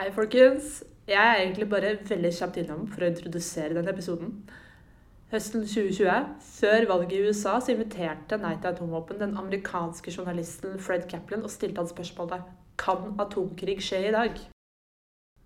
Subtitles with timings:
[0.00, 0.78] Hei, folkens.
[1.04, 4.30] Jeg er egentlig bare veldig kjapt innom for å introdusere denne episoden.
[5.28, 11.04] Høsten 2020, før valget i USA, så inviterte Nei til atomvåpen den amerikanske journalisten Fred
[11.10, 12.48] Kaplan og stilte han spørsmålet
[12.80, 14.40] kan atomkrig skje i dag?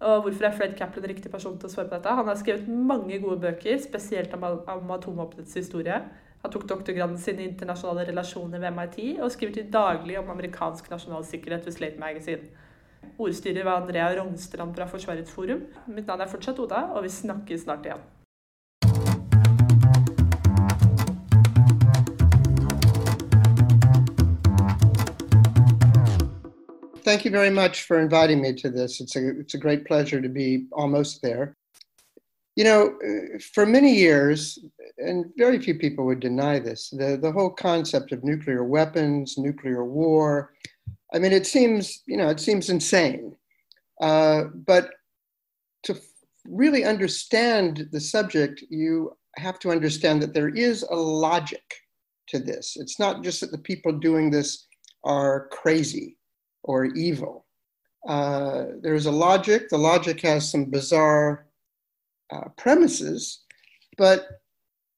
[0.07, 2.15] Og hvorfor er Fred Kaplan riktig person til å svare på dette?
[2.21, 5.99] Han har skrevet mange gode bøker, spesielt om, om atomvåpenets historie.
[6.45, 10.95] Han tok doktorgraden sin i internasjonale relasjoner ved MIT og skriver til daglig om amerikansk
[10.95, 12.55] nasjonal sikkerhet ved Slate Magazine.
[13.19, 14.25] Ordstyrer Andrea
[14.75, 15.67] fra Forsvarets forum.
[15.87, 18.05] Mitt navn er fortsatt Oda, og vi snakkes snart igjen.
[27.05, 29.01] Thank you very much for inviting me to this.
[29.01, 31.55] It's a, it's a great pleasure to be almost there.
[32.57, 32.95] You know,
[33.53, 34.59] for many years,
[34.99, 39.85] and very few people would deny this, the, the whole concept of nuclear weapons, nuclear
[39.85, 40.55] war,
[41.15, 43.37] I mean, it seems, you know, it seems insane.
[44.01, 44.91] Uh, but
[45.85, 45.97] to
[46.47, 51.63] really understand the subject, you have to understand that there is a logic
[52.29, 52.77] to this.
[52.77, 54.67] It's not just that the people doing this
[55.05, 56.17] are crazy
[56.65, 57.47] or evil.
[58.09, 59.69] Uh, there's a logic.
[59.69, 61.47] The logic has some bizarre
[62.33, 63.45] uh, premises,
[63.97, 64.27] but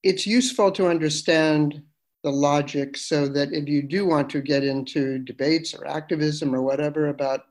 [0.03, 1.83] it's useful to understand
[2.27, 6.61] the logic so that if you do want to get into debates or activism or
[6.61, 7.43] whatever about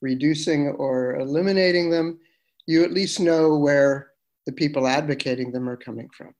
[0.00, 2.18] reducing or eliminating them,
[2.66, 4.12] you at least know where
[4.46, 6.34] the people advocating them are coming from.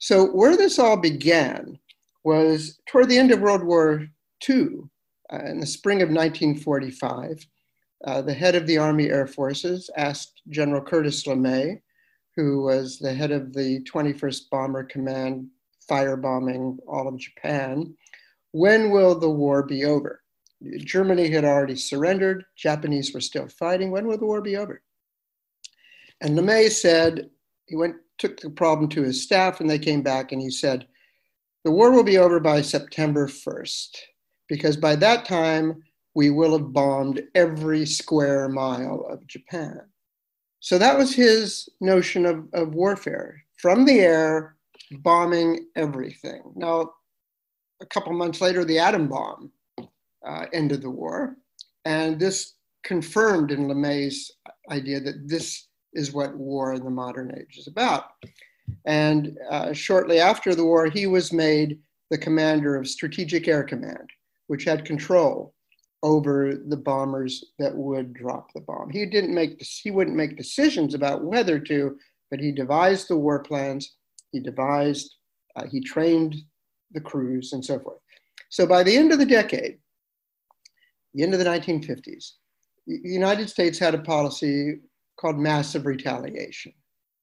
[0.00, 1.78] So, where this all began
[2.24, 4.08] was toward the end of World War
[4.48, 4.80] II,
[5.32, 7.46] uh, in the spring of 1945.
[8.08, 11.80] Uh, the head of the Army Air Forces asked General Curtis LeMay,
[12.34, 15.46] who was the head of the 21st Bomber Command
[15.90, 17.94] firebombing all of Japan.
[18.52, 20.22] When will the war be over?
[20.78, 23.90] Germany had already surrendered, Japanese were still fighting.
[23.90, 24.82] When will the war be over?
[26.20, 27.30] And LeMay said,
[27.66, 30.86] he went, took the problem to his staff, and they came back and he said,
[31.64, 33.96] the war will be over by September 1st,
[34.48, 35.82] because by that time,
[36.14, 39.80] we will have bombed every square mile of Japan.
[40.60, 44.56] So that was his notion of, of warfare from the air
[44.90, 46.42] bombing everything.
[46.54, 46.92] Now,
[47.80, 49.52] a couple months later, the atom bomb
[50.26, 51.36] uh, ended the war.
[51.84, 54.30] And this confirmed in LeMay's
[54.70, 58.04] idea that this is what war in the modern age is about.
[58.84, 61.78] And uh, shortly after the war, he was made
[62.10, 64.10] the commander of Strategic Air Command,
[64.46, 65.54] which had control
[66.02, 68.90] over the bombers that would drop the bomb.
[68.90, 71.98] He didn't make he wouldn't make decisions about whether to,
[72.30, 73.96] but he devised the war plans
[74.32, 75.16] he devised,
[75.56, 76.34] uh, he trained
[76.92, 77.98] the crews, and so forth.
[78.48, 79.78] So by the end of the decade,
[81.14, 82.32] the end of the 1950s,
[82.86, 84.80] the United States had a policy
[85.16, 86.72] called massive retaliation.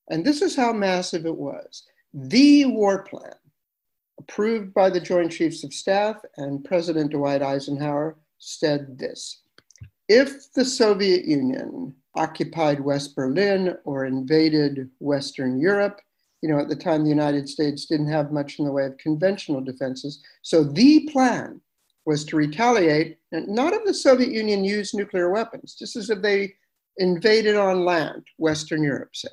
[0.09, 1.83] And this is how massive it was.
[2.13, 3.33] The war plan,
[4.19, 9.41] approved by the Joint Chiefs of Staff and President Dwight Eisenhower, said this
[10.07, 16.01] If the Soviet Union occupied West Berlin or invaded Western Europe,
[16.41, 18.97] you know, at the time, the United States didn't have much in the way of
[18.97, 20.21] conventional defenses.
[20.43, 21.61] So the plan
[22.05, 26.21] was to retaliate, and not if the Soviet Union used nuclear weapons, just as if
[26.21, 26.53] they
[26.97, 29.27] invaded on land, Western Europe, say.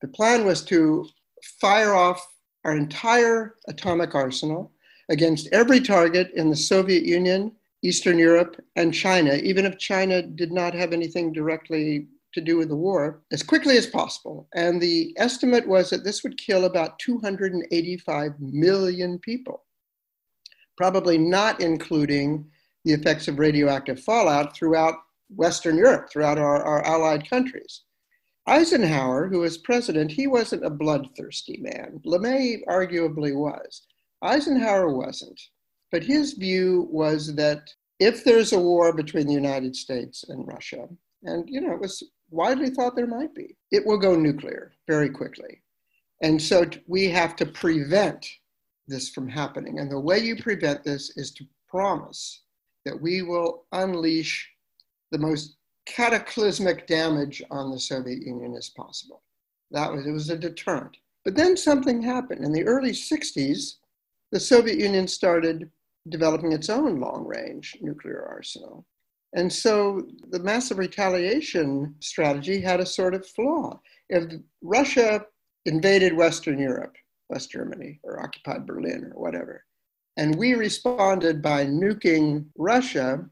[0.00, 1.06] The plan was to
[1.60, 2.24] fire off
[2.64, 4.72] our entire atomic arsenal
[5.08, 10.52] against every target in the Soviet Union, Eastern Europe, and China, even if China did
[10.52, 14.48] not have anything directly to do with the war as quickly as possible.
[14.54, 19.64] And the estimate was that this would kill about 285 million people,
[20.76, 22.48] probably not including
[22.84, 24.94] the effects of radioactive fallout throughout
[25.34, 27.82] Western Europe, throughout our, our allied countries.
[28.46, 32.00] Eisenhower, who was president, he wasn't a bloodthirsty man.
[32.04, 33.82] LeMay arguably was.
[34.22, 35.40] Eisenhower wasn't.
[35.92, 40.88] But his view was that if there's a war between the United States and Russia,
[41.22, 43.56] and you know it was widely thought there might be.
[43.70, 45.62] It will go nuclear very quickly.
[46.22, 48.26] And so we have to prevent
[48.86, 49.78] this from happening.
[49.78, 52.42] And the way you prevent this is to promise
[52.84, 54.48] that we will unleash
[55.12, 55.56] the most
[55.86, 59.22] cataclysmic damage on the Soviet Union as possible.
[59.70, 60.96] That was it was a deterrent.
[61.24, 62.44] But then something happened.
[62.44, 63.74] In the early 60s,
[64.32, 65.70] the Soviet Union started
[66.08, 68.86] developing its own long range nuclear arsenal.
[69.32, 73.80] And so the massive retaliation strategy had a sort of flaw.
[74.08, 75.24] If Russia
[75.66, 76.96] invaded Western Europe,
[77.28, 79.64] West Germany, or occupied Berlin or whatever,
[80.16, 83.24] and we responded by nuking Russia,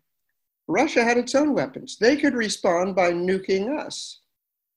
[0.68, 1.96] Russia had its own weapons.
[1.98, 4.20] They could respond by nuking us.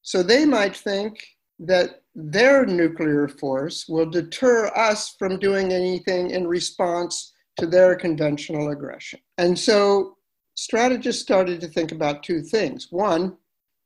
[0.01, 1.23] So they might think
[1.59, 8.69] that their nuclear force will deter us from doing anything in response to their conventional
[8.69, 9.19] aggression.
[9.38, 10.18] And so
[10.61, 12.87] strategists started to think about two things.
[12.91, 13.35] One,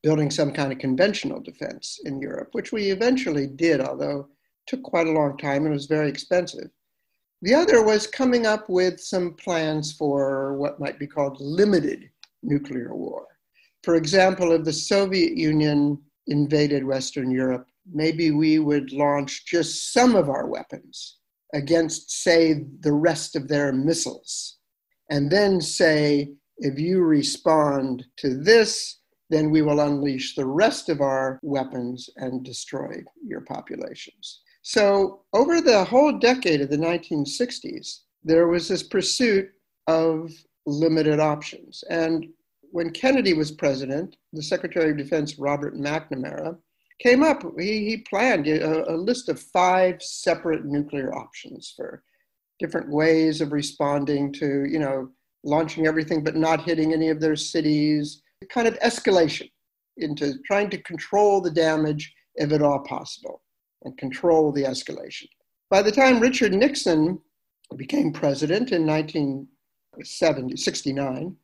[0.03, 4.27] building some kind of conventional defense in Europe, which we eventually did, although
[4.67, 6.69] took quite a long time and was very expensive.
[7.43, 12.09] The other was coming up with some plans for what might be called limited
[12.43, 13.25] nuclear war.
[13.83, 20.13] For example, if the Soviet Union invaded Western Europe, maybe we would launch just some
[20.13, 21.19] of our weapons
[21.53, 24.57] against, say, the rest of their missiles.
[25.09, 28.99] And then say, if you respond to this,
[29.29, 34.41] then we will unleash the rest of our weapons and destroy your populations.
[34.61, 39.49] So, over the whole decade of the 1960s, there was this pursuit
[39.87, 40.31] of
[40.65, 41.83] limited options.
[41.89, 42.27] And
[42.71, 46.57] when Kennedy was president, the Secretary of Defense, Robert McNamara,
[46.99, 52.03] came up, he, he planned a, a list of five separate nuclear options for
[52.59, 55.09] different ways of responding to, you know,
[55.45, 59.49] launching everything but not hitting any of their cities, kind of escalation
[59.97, 63.41] into trying to control the damage if at all possible
[63.83, 65.29] and control the escalation.
[65.69, 67.21] By the time Richard Nixon
[67.75, 71.35] became president in 1969,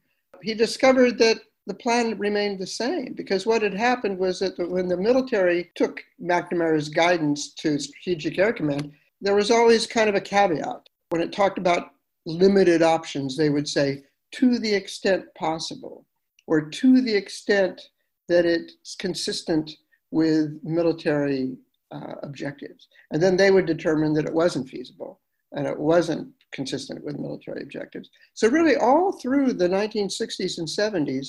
[0.43, 4.87] he discovered that the plan remained the same because what had happened was that when
[4.87, 10.21] the military took McNamara's guidance to Strategic Air Command, there was always kind of a
[10.21, 10.89] caveat.
[11.09, 11.91] When it talked about
[12.25, 14.03] limited options, they would say,
[14.33, 16.05] to the extent possible,
[16.47, 17.81] or to the extent
[18.27, 19.71] that it's consistent
[20.11, 21.57] with military
[21.91, 22.87] uh, objectives.
[23.11, 25.19] And then they would determine that it wasn't feasible
[25.53, 28.09] and it wasn't consistent with military objectives.
[28.33, 31.27] So, really, all through the 1960s and 70s,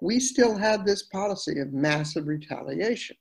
[0.00, 3.16] we still had this policy of massive retaliation.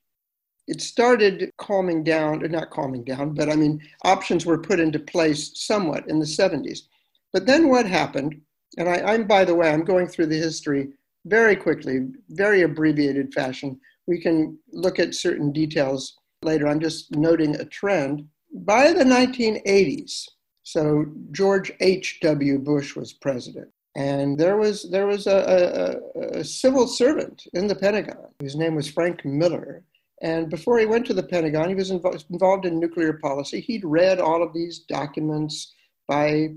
[0.68, 5.00] It started calming down, or not calming down, but I mean, options were put into
[5.00, 6.84] place somewhat in the 70s.
[7.34, 8.40] But then what happened,
[8.78, 10.90] and I, am, by the way, I'm going through the history
[11.26, 13.80] very quickly, very abbreviated fashion.
[14.08, 16.68] We can look at certain details later.
[16.68, 18.28] I'm just noting a trend.
[18.54, 20.26] By the 1980s,
[20.62, 22.60] so George H.W.
[22.60, 23.70] Bush was president.
[23.96, 28.76] And there was, there was a, a, a civil servant in the Pentagon whose name
[28.76, 29.84] was Frank Miller.
[30.22, 33.60] And before he went to the Pentagon, he was invo- involved in nuclear policy.
[33.60, 35.74] He'd read all of these documents
[36.08, 36.54] by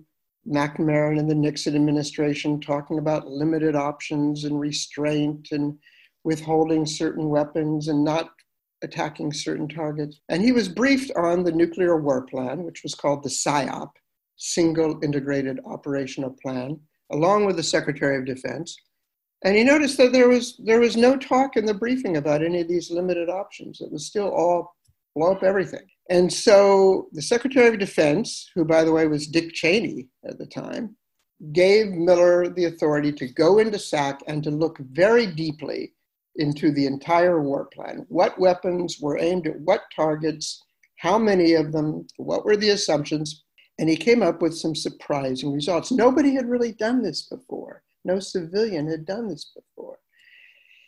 [0.49, 5.79] McNamara and the Nixon administration talking about limited options and restraint and
[6.25, 8.31] withholding certain weapons and not
[8.83, 10.21] attacking certain targets.
[10.29, 13.91] And he was briefed on the nuclear war plan, which was called the SIOP,
[14.37, 16.79] Single Integrated Operational Plan,
[17.11, 18.77] along with the Secretary of Defense.
[19.45, 22.61] And he noticed that there was, there was no talk in the briefing about any
[22.61, 23.81] of these limited options.
[23.81, 24.75] It was still all
[25.15, 25.87] blow up everything.
[26.09, 30.47] And so the Secretary of Defense, who, by the way, was Dick Cheney at the
[30.47, 30.97] time,
[31.53, 35.93] gave Miller the authority to go into SAC and to look very deeply
[36.37, 38.07] into the entire war plan.
[38.09, 40.63] What weapons were aimed at what targets,
[40.99, 43.45] how many of them, what were the assumptions,
[43.79, 45.91] and he came up with some surprising results.
[45.91, 47.83] Nobody had really done this before.
[48.05, 49.99] No civilian had done this before.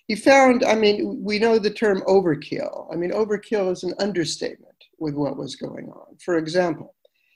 [0.06, 2.90] He found, I mean, we know the term overkill.
[2.90, 6.16] I mean, overkill is an understatement with what was going on.
[6.24, 6.94] For example,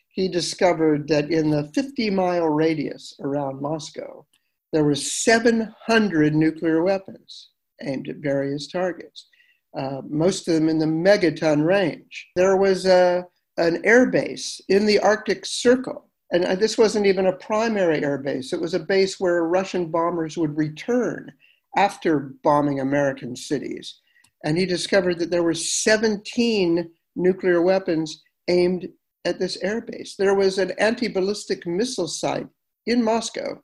[0.08, 4.26] he discovered that in the 50 mile radius around Moscow,
[4.72, 7.50] there were 700 nuclear weapons
[7.82, 9.28] aimed at various targets,
[9.76, 12.28] uh, most of them in the megaton range.
[12.36, 13.24] There was a,
[13.56, 16.08] an air base in the Arctic Circle.
[16.30, 18.52] And uh, this wasn't even a primary air base.
[18.52, 21.30] It was a base where Russian bombers would return
[21.76, 24.00] after bombing American cities.
[24.44, 28.88] And he discovered that there were 17 nuclear weapons aimed
[29.24, 30.16] at this air base.
[30.16, 32.48] There was an anti ballistic missile site
[32.86, 33.62] in Moscow,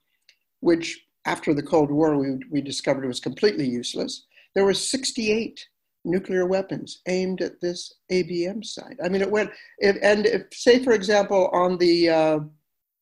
[0.60, 4.26] which after the Cold War, we, we discovered was completely useless.
[4.54, 5.66] There were 68
[6.04, 8.96] nuclear weapons aimed at this ABM site.
[9.04, 12.38] I mean, it went, if, and if, say, for example, on the, uh,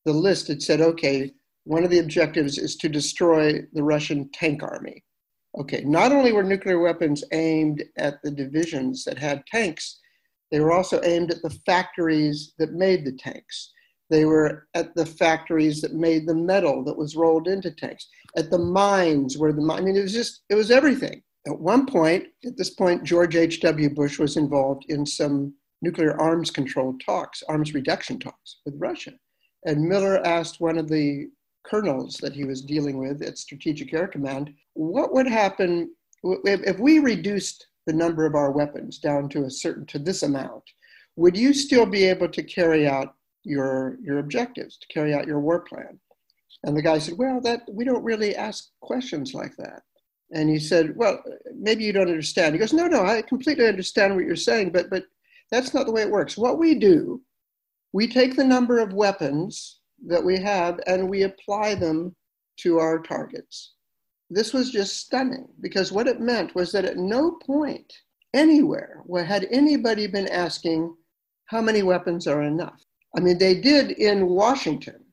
[0.05, 1.31] the list, it said, okay,
[1.63, 5.03] one of the objectives is to destroy the Russian tank army.
[5.57, 9.99] Okay, not only were nuclear weapons aimed at the divisions that had tanks,
[10.51, 13.71] they were also aimed at the factories that made the tanks.
[14.09, 18.49] They were at the factories that made the metal that was rolled into tanks, at
[18.49, 21.21] the mines where the I mean, it was just, it was everything.
[21.45, 23.89] At one point, at this point, George H.W.
[23.91, 29.13] Bush was involved in some nuclear arms control talks, arms reduction talks with Russia.
[29.65, 31.27] And Miller asked one of the
[31.65, 36.99] colonels that he was dealing with at Strategic Air Command, what would happen if we
[36.99, 40.63] reduced the number of our weapons down to a certain to this amount?
[41.15, 45.39] Would you still be able to carry out your your objectives, to carry out your
[45.39, 45.99] war plan?
[46.63, 49.81] And the guy said, Well, that we don't really ask questions like that.
[50.31, 51.23] And he said, Well,
[51.55, 52.53] maybe you don't understand.
[52.53, 55.05] He goes, No, no, I completely understand what you're saying, but but
[55.49, 56.37] that's not the way it works.
[56.37, 57.21] What we do,
[57.93, 62.15] we take the number of weapons that we have and we apply them
[62.57, 63.73] to our targets.
[64.29, 67.91] This was just stunning because what it meant was that at no point
[68.33, 70.95] anywhere had anybody been asking
[71.45, 72.83] how many weapons are enough.
[73.15, 75.05] I mean, they did in Washington,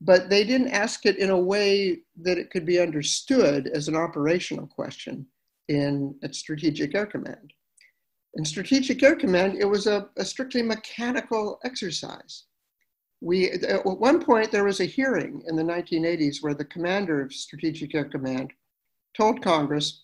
[0.00, 3.96] but they didn't ask it in a way that it could be understood as an
[3.96, 5.26] operational question
[5.68, 7.52] in at Strategic Air Command.
[8.34, 12.44] In Strategic Air Command, it was a, a strictly mechanical exercise.
[13.22, 17.32] We, at one point, there was a hearing in the 1980s where the commander of
[17.32, 18.52] Strategic Air Command
[19.16, 20.02] told Congress,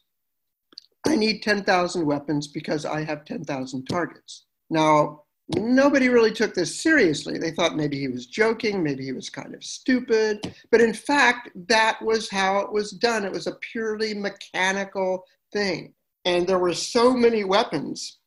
[1.05, 4.45] I need 10,000 weapons because I have 10,000 targets.
[4.71, 5.25] Now,
[5.57, 7.39] nobody really took this seriously.
[7.39, 10.55] They thought maybe he was joking, maybe he was kind of stupid.
[10.71, 13.25] But in fact, that was how it was done.
[13.25, 15.93] It was a purely mechanical thing.
[16.25, 18.19] And there were so many weapons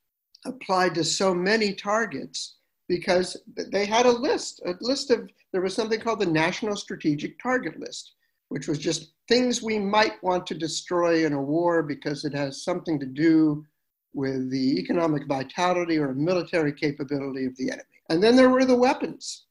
[0.46, 2.58] applied to so many targets
[2.88, 3.38] because
[3.72, 7.80] they had a list, a list of, there was something called the National Strategic Target
[7.80, 8.14] List,
[8.50, 12.64] which was just things we might want to destroy in a war because it has
[12.64, 13.66] something to do
[14.14, 17.84] with the economic vitality or military capability of the enemy.
[18.10, 19.46] And then there were the weapons,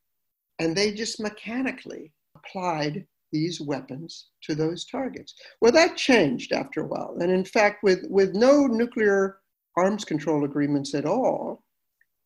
[0.59, 5.35] and they just mechanically applied these weapons to those targets.
[5.61, 7.17] Well, that changed after a while.
[7.21, 9.39] And in fact, with, with no nuclear
[9.77, 11.63] arms control agreements at all,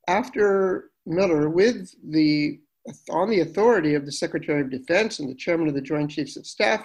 [0.09, 2.61] after Miller, with the
[3.11, 6.37] on the authority of the Secretary of Defense and the Chairman of the Joint Chiefs
[6.37, 6.85] of Staff,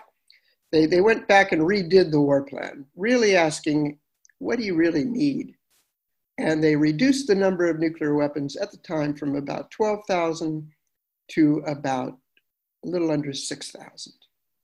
[0.72, 3.98] they, they went back and redid the war plan, really asking,
[4.38, 5.56] what do you really need?
[6.38, 10.72] And they reduced the number of nuclear weapons at the time from about 12,000
[11.32, 12.18] to about
[12.86, 14.14] a little under 6,000.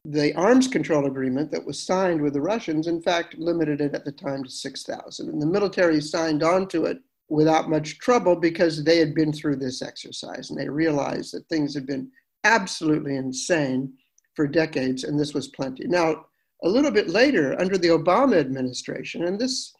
[0.06, 4.06] The arms control agreement that was signed with the Russians, in fact, limited it at
[4.06, 5.30] the time to 6,000.
[5.30, 9.56] And the military signed on to it without much trouble because they had been through
[9.56, 12.10] this exercise and they realized that things had been
[12.44, 13.92] absolutely insane
[14.36, 15.88] for decades and this was plenty.
[15.88, 16.26] Now,
[16.64, 19.74] a little bit later, under the Obama administration, and this,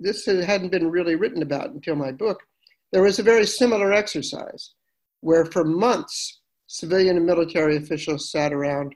[0.00, 2.40] this hadn't been really written about until my book,
[2.92, 4.74] there was a very similar exercise
[5.20, 8.94] where for months civilian and military officials sat around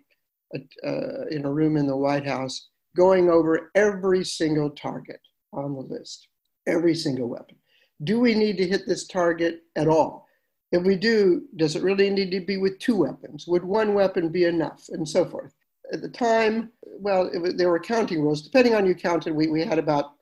[0.54, 5.20] uh, in a room in the White House going over every single target
[5.52, 6.28] on the list,
[6.66, 7.56] every single weapon.
[8.04, 10.26] Do we need to hit this target at all?
[10.72, 13.46] If we do, does it really need to be with two weapons?
[13.46, 14.84] Would one weapon be enough?
[14.90, 15.54] And so forth.
[15.92, 18.42] At the time, well, was, there were counting rules.
[18.42, 20.12] Depending on you counted, we, we had about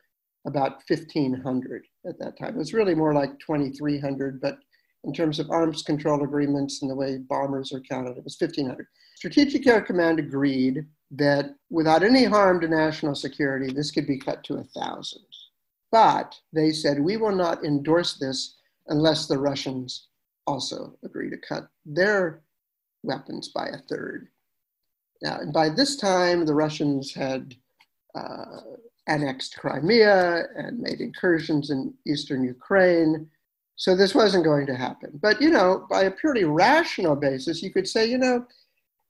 [0.47, 2.51] about 1,500 at that time.
[2.51, 4.59] It was really more like 2,300, but
[5.05, 8.87] in terms of arms control agreements and the way bombers are counted, it was 1,500.
[9.17, 14.45] Strategic Air Command agreed that without any harm to national security, this could be cut
[14.45, 15.25] to a thousand.
[15.95, 18.57] But they said, we will not endorse this
[18.89, 20.09] unless the Russians
[20.45, 22.43] also agree to cut their
[23.05, 24.27] weapons by a third.
[25.23, 27.55] Now, and by this time, the Russians had
[28.17, 28.63] uh,
[29.07, 33.31] annexed Crimea and made incursions in eastern Ukraine.
[33.77, 35.21] So this wasn't going to happen.
[35.23, 38.45] But, you know, by a purely rational basis, you could say, you know,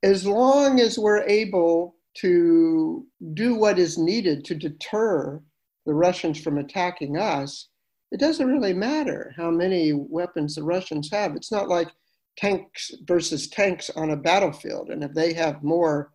[0.03, 5.41] as long as we're able to do what is needed to deter
[5.87, 7.69] the Russians from attacking us,
[8.11, 11.35] it doesn't really matter how many weapons the Russians have.
[11.35, 11.89] It's not like
[12.37, 16.13] tanks versus tanks on a battlefield, and if they have more,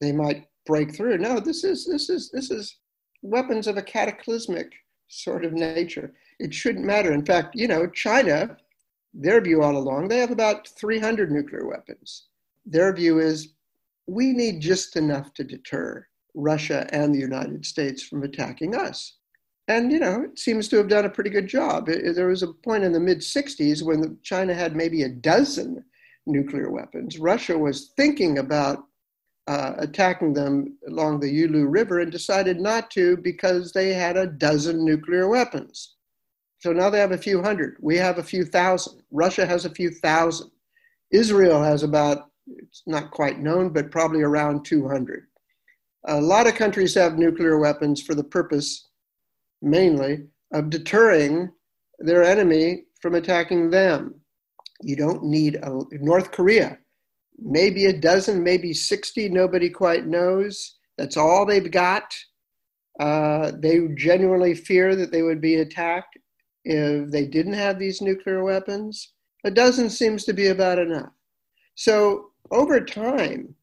[0.00, 1.18] they might break through.
[1.18, 2.78] No, this is this is this is
[3.22, 4.72] weapons of a cataclysmic
[5.08, 6.14] sort of nature.
[6.38, 7.12] It shouldn't matter.
[7.12, 8.56] In fact, you know, China,
[9.14, 12.26] their view all along, they have about 300 nuclear weapons.
[12.66, 13.54] Their view is
[14.06, 16.06] we need just enough to deter
[16.36, 19.14] Russia and the United States from attacking us.
[19.68, 21.88] And, you know, it seems to have done a pretty good job.
[21.88, 25.84] It, there was a point in the mid 60s when China had maybe a dozen
[26.26, 27.18] nuclear weapons.
[27.18, 28.84] Russia was thinking about
[29.48, 34.26] uh, attacking them along the Yalu River and decided not to because they had a
[34.26, 35.94] dozen nuclear weapons.
[36.58, 37.76] So now they have a few hundred.
[37.80, 39.02] We have a few thousand.
[39.10, 40.50] Russia has a few thousand.
[41.10, 45.26] Israel has about, it's not quite known, but probably around 200.
[46.06, 48.88] A lot of countries have nuclear weapons for the purpose,
[49.60, 51.50] mainly, of deterring
[51.98, 54.20] their enemy from attacking them.
[54.82, 56.78] You don't need a, North Korea
[57.38, 60.76] maybe a dozen, maybe 60, nobody quite knows.
[60.98, 62.14] That's all they've got.
[62.98, 66.16] Uh, they genuinely fear that they would be attacked
[66.64, 69.12] if they didn't have these nuclear weapons.
[69.44, 71.12] A dozen seems to be about enough.
[71.74, 73.54] So over time,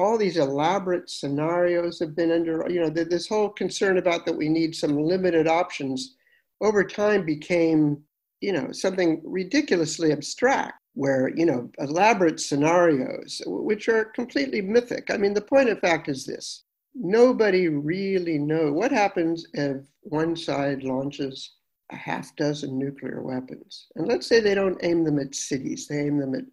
[0.00, 4.48] all these elaborate scenarios have been under, you know, this whole concern about that we
[4.48, 6.16] need some limited options
[6.62, 8.02] over time became,
[8.40, 15.10] you know, something ridiculously abstract where, you know, elaborate scenarios, which are completely mythic.
[15.10, 16.64] I mean, the point of fact is this
[16.94, 21.56] nobody really knows what happens if one side launches
[21.92, 23.86] a half dozen nuclear weapons.
[23.96, 26.44] And let's say they don't aim them at cities, they aim them at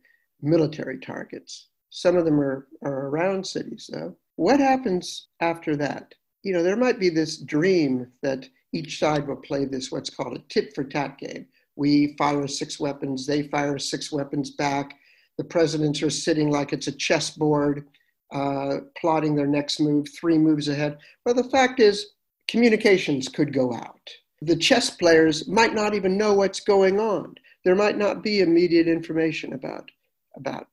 [0.42, 1.70] military targets.
[1.90, 4.16] Some of them are, are around cities, though.
[4.36, 6.14] What happens after that?
[6.44, 10.38] You know, there might be this dream that each side will play this, what's called
[10.38, 11.48] a tit for tat game.
[11.76, 14.96] We fire six weapons, they fire six weapons back.
[15.38, 17.88] The presidents are sitting like it's a chessboard,
[18.34, 20.98] uh, plotting their next move, three moves ahead.
[21.26, 22.08] Well, the fact is,
[22.48, 24.10] communications could go out.
[24.42, 27.36] The chess players might not even know what's going on.
[27.64, 29.90] There might not be immediate information about,
[30.36, 30.68] about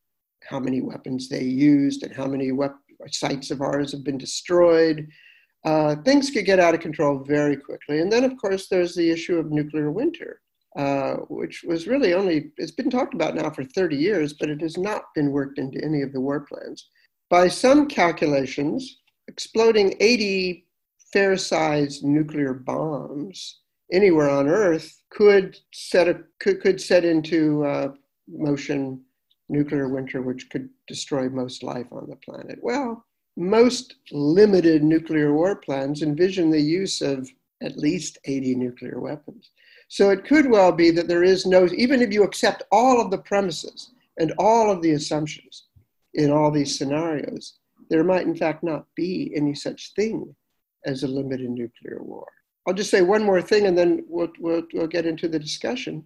[0.48, 2.76] how many weapons they used and how many wep-
[3.08, 5.08] sites of ours have been destroyed.
[5.64, 8.00] Uh, things could get out of control very quickly.
[8.00, 10.40] And then, of course, there's the issue of nuclear winter,
[10.76, 14.60] uh, which was really only, it's been talked about now for 30 years, but it
[14.60, 16.88] has not been worked into any of the war plans.
[17.30, 20.66] By some calculations, exploding 80
[21.12, 23.60] fair sized nuclear bombs
[23.92, 27.92] anywhere on Earth could set, a, could, could set into uh,
[28.28, 29.00] motion
[29.54, 32.58] nuclear winter, which could destroy most life on the planet.
[32.62, 33.04] Well,
[33.36, 37.30] most limited nuclear war plans envision the use of
[37.62, 39.50] at least 80 nuclear weapons.
[39.88, 43.10] So it could well be that there is no, even if you accept all of
[43.10, 45.66] the premises and all of the assumptions
[46.14, 47.54] in all these scenarios,
[47.90, 50.34] there might in fact not be any such thing
[50.84, 52.26] as a limited nuclear war.
[52.66, 56.04] I'll just say one more thing and then we'll, we'll, we'll get into the discussion.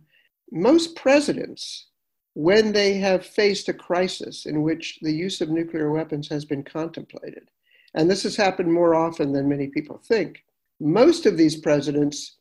[0.50, 1.88] Most presidents
[2.34, 6.62] when they have faced a crisis in which the use of nuclear weapons has been
[6.62, 7.50] contemplated,
[7.94, 10.44] and this has happened more often than many people think,
[10.80, 12.36] most of these presidents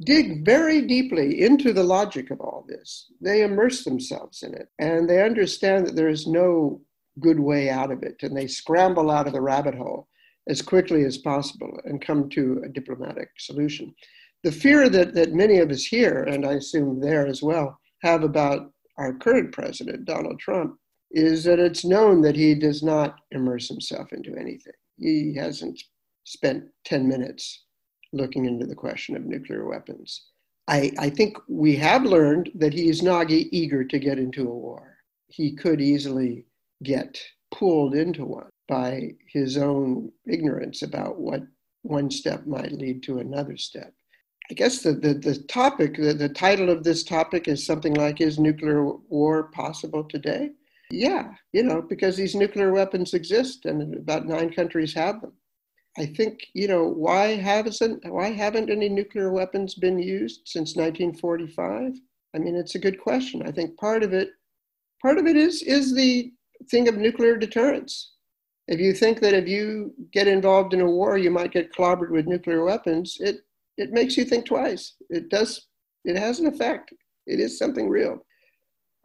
[0.00, 3.12] dig very deeply into the logic of all this.
[3.20, 6.80] They immerse themselves in it and they understand that there is no
[7.20, 10.08] good way out of it, and they scramble out of the rabbit hole
[10.48, 13.94] as quickly as possible and come to a diplomatic solution.
[14.42, 18.22] The fear that, that many of us here, and I assume there as well, have
[18.22, 20.78] about our current president, Donald Trump,
[21.10, 24.72] is that it's known that he does not immerse himself into anything.
[24.98, 25.80] He hasn't
[26.24, 27.64] spent 10 minutes
[28.12, 30.28] looking into the question of nuclear weapons.
[30.66, 34.54] I, I think we have learned that he is not eager to get into a
[34.54, 34.96] war.
[35.28, 36.46] He could easily
[36.82, 37.20] get
[37.52, 41.42] pulled into one by his own ignorance about what
[41.82, 43.92] one step might lead to another step.
[44.50, 48.20] I guess the, the, the topic, the, the title of this topic is something like
[48.20, 50.50] Is nuclear war possible today?
[50.90, 55.32] Yeah, you know, because these nuclear weapons exist and about nine countries have them.
[55.96, 61.94] I think, you know, why haven't, why haven't any nuclear weapons been used since 1945?
[62.34, 63.46] I mean, it's a good question.
[63.46, 64.30] I think part of it,
[65.00, 66.32] part of it is, is the
[66.70, 68.12] thing of nuclear deterrence.
[68.66, 72.10] If you think that if you get involved in a war, you might get clobbered
[72.10, 73.40] with nuclear weapons, it
[73.76, 74.94] it makes you think twice.
[75.10, 75.66] It does,
[76.04, 76.92] it has an effect.
[77.26, 78.24] It is something real.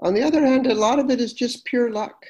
[0.02, 2.26] On the other hand, a lot of it is just pure luck.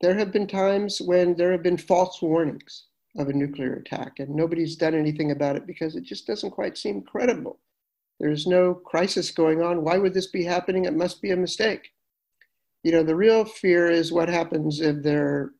[0.00, 4.28] There have been times when there have been false warnings of a nuclear attack, and
[4.34, 7.60] nobody's done anything about it because it just doesn't quite seem credible.
[8.20, 9.84] There's no crisis going on.
[9.84, 10.84] Why would this be happening?
[10.84, 11.90] It must be a mistake.
[12.82, 15.52] You know, the real fear is what happens if there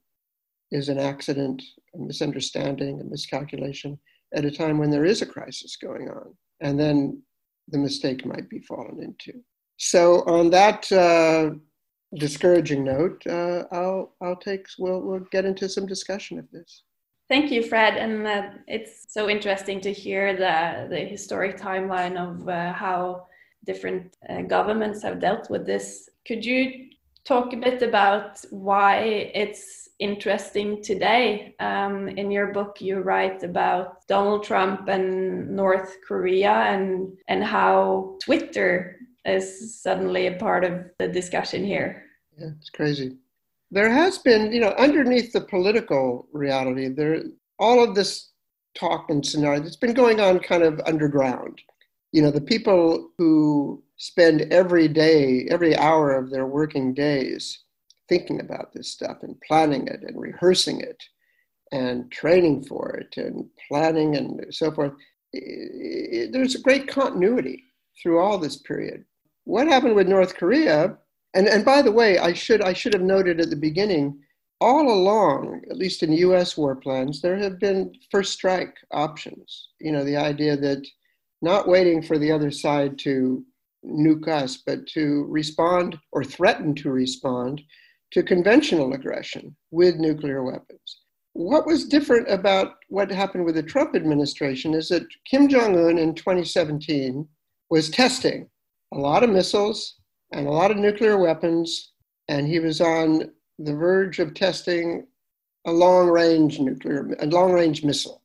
[0.71, 1.63] is an accident,
[1.95, 3.99] a misunderstanding, a miscalculation,
[4.35, 6.35] at a time when there is a crisis going on.
[6.61, 7.23] And then
[7.69, 9.41] the mistake might be fallen into.
[9.77, 11.51] So on that uh,
[12.17, 16.83] discouraging note, uh, I'll I'll take we'll we'll get into some discussion of this.
[17.29, 22.49] Thank you, Fred, and uh, it's so interesting to hear the the historic timeline of
[22.49, 23.27] uh, how
[23.65, 26.09] different uh, governments have dealt with this.
[26.27, 26.91] Could you
[27.25, 28.99] talk a bit about why
[29.35, 31.55] it's interesting today.
[31.61, 38.17] Um, in your book, you write about Donald Trump and North Korea and and how
[38.23, 42.05] Twitter is suddenly a part of the discussion here.
[42.37, 43.17] Yeah, it's crazy.
[43.71, 47.23] There has been, you know, underneath the political reality, there
[47.59, 48.31] all of this
[48.75, 51.61] talk and scenario that's been going on kind of underground.
[52.13, 57.65] You know, the people who spend every day, every hour of their working days
[58.09, 61.03] thinking about this stuff and planning it and rehearsing it
[61.73, 64.93] and training for it and planning and so forth.
[65.33, 67.65] There's a great continuity
[68.03, 69.05] through all this period.
[69.45, 70.99] What happened with North Korea?
[71.35, 74.21] And, and by the way, I should, I should have noted at the beginning
[74.61, 79.69] all along, at least in US war plans, there have been first strike options.
[79.81, 80.87] You know, the idea that
[81.43, 83.45] not waiting for the other side to
[83.85, 87.63] nuke us, but to respond or threaten to respond
[88.13, 91.01] to conventional aggression with nuclear weapons.
[91.33, 95.99] What was different about what happened with the Trump administration is that Kim Jong un
[95.99, 97.27] in 2017
[97.71, 98.49] was testing
[98.93, 99.97] a lot of missiles
[100.33, 101.93] and a lot of nuclear weapons,
[102.29, 105.07] and he was on the verge of testing
[105.67, 108.23] a long range nuclear, a long range missile,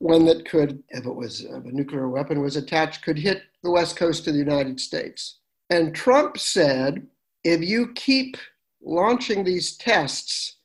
[0.00, 3.70] one that could, if it was if a nuclear weapon was attached, could hit the
[3.70, 5.38] west coast of the United States.
[5.68, 7.06] And Trump said,
[7.44, 8.36] if you keep
[8.82, 10.56] launching these tests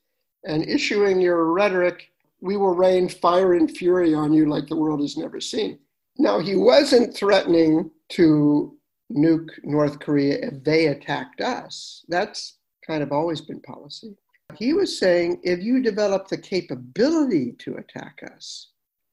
[0.46, 5.02] and issuing your rhetoric, we will rain fire and fury on you like the world
[5.02, 5.80] has never seen.
[6.18, 8.78] Now, he wasn't threatening to
[9.12, 12.06] nuke North Korea if they attacked us.
[12.08, 14.16] That's kind of always been policy.
[14.58, 18.70] He was saying if you develop the capability to attack us,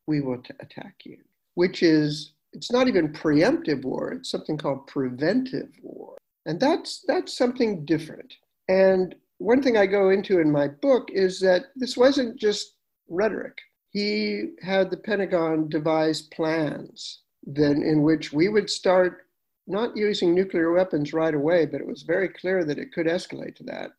[0.06, 1.18] we will attack you,
[1.54, 6.16] which is, it's not even preemptive war, it's something called preventive war.
[6.46, 8.34] And that's, that's something different.
[8.68, 12.74] And one thing I go into in my book is that this wasn't just
[13.08, 13.58] rhetoric.
[13.90, 19.26] He had the Pentagon devise plans then in which we would start
[19.66, 23.56] not using nuclear weapons right away, but it was very clear that it could escalate
[23.56, 23.90] to that.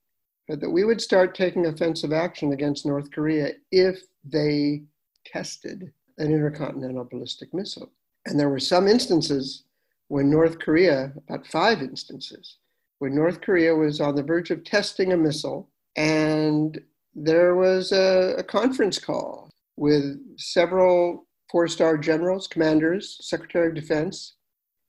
[0.48, 4.84] But that we would start taking offensive action against North Korea if they
[5.26, 7.92] tested an intercontinental ballistic missile.
[8.26, 9.64] And there were some instances
[10.08, 12.58] when North Korea, about five instances,
[13.00, 16.80] when North Korea was on the verge of testing a missile, and
[17.16, 24.36] there was a, a conference call with several four star generals, commanders, Secretary of Defense,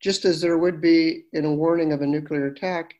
[0.00, 2.94] just as there would be in a warning of a nuclear attack,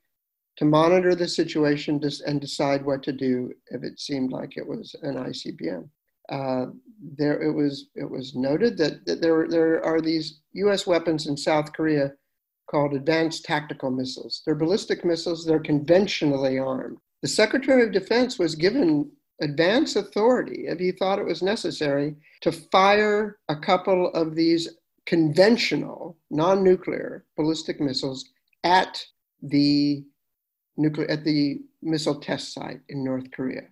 [0.57, 4.95] to monitor the situation and decide what to do if it seemed like it was
[5.03, 5.89] an ICBM.
[6.31, 6.67] Uh,
[7.17, 10.87] there, it was it was noted that, that there there are these U.S.
[10.87, 12.13] weapons in South Korea
[12.71, 14.43] called advanced tactical missiles.
[14.45, 15.45] They're ballistic missiles.
[15.45, 16.99] They're conventionally armed.
[17.23, 19.11] The Secretary of Defense was given
[19.41, 24.69] advance authority, if he thought it was necessary, to fire a couple of these
[25.07, 28.25] conventional, non-nuclear ballistic missiles
[28.63, 29.05] at
[29.43, 30.05] the
[30.77, 33.63] nuclear at the missile test site in North Korea,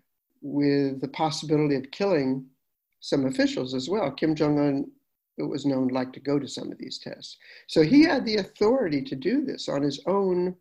[0.43, 2.45] with the possibility of killing
[3.01, 4.11] some officials as well.
[4.11, 4.91] Kim Jong Un,
[5.39, 8.37] it was known, liked to go to some of these tests, so he had the
[8.37, 10.55] authority to do this on his own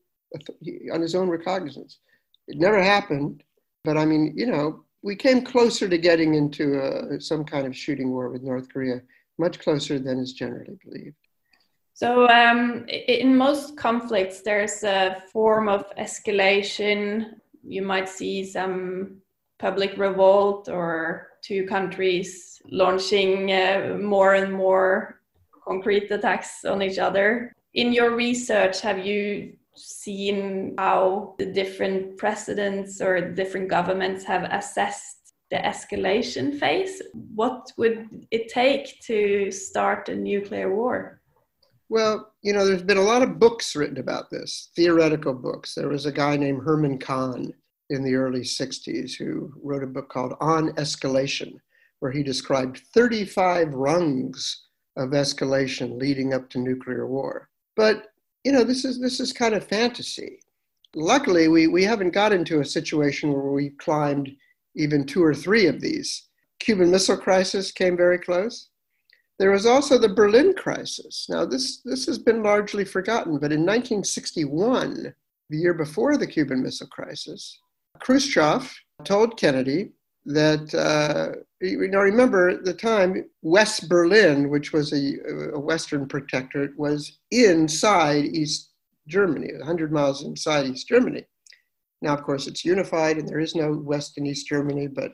[0.94, 2.00] on his own recognizance.
[2.48, 3.44] It never happened,
[3.84, 7.76] but I mean, you know, we came closer to getting into a, some kind of
[7.76, 9.02] shooting war with North Korea
[9.38, 11.15] much closer than is generally believed.
[11.94, 17.34] So, um, in most conflicts, there's a form of escalation.
[17.63, 19.17] You might see some
[19.62, 25.21] public revolt or two countries launching uh, more and more
[25.63, 27.54] concrete attacks on each other.
[27.76, 35.21] In your research, have you seen how the different presidents or different governments have assessed
[35.52, 37.02] the escalation phase.
[37.36, 41.21] What would it take to start a nuclear war?
[41.89, 45.76] Well, you know, there's been a lot of books written about this, theoretical books.
[45.76, 47.54] There was a guy named Herman Kahn
[47.91, 51.60] in the early 60s who wrote a book called On Escalation,
[51.99, 54.63] where he described 35 rungs
[54.97, 57.49] of escalation leading up to nuclear war.
[57.75, 58.08] But,
[58.45, 60.39] you know, this is, this is kind of fantasy.
[60.95, 64.32] Luckily, we, we haven't got into a situation where we climbed
[64.75, 66.30] even two or three of these.
[66.60, 68.69] Cuban Missile Crisis came very close.
[69.38, 71.25] There was also the Berlin crisis.
[71.27, 75.13] Now, this, this has been largely forgotten, but in 1961,
[75.49, 77.60] the year before the Cuban Missile Crisis,
[77.99, 78.73] Khrushchev
[79.04, 79.91] told Kennedy
[80.25, 85.15] that, uh, you know, remember at the time, West Berlin, which was a,
[85.54, 88.71] a Western protectorate, was inside East
[89.08, 91.23] Germany, 100 miles inside East Germany.
[92.01, 95.12] Now, of course, it's unified and there is no West and East Germany, but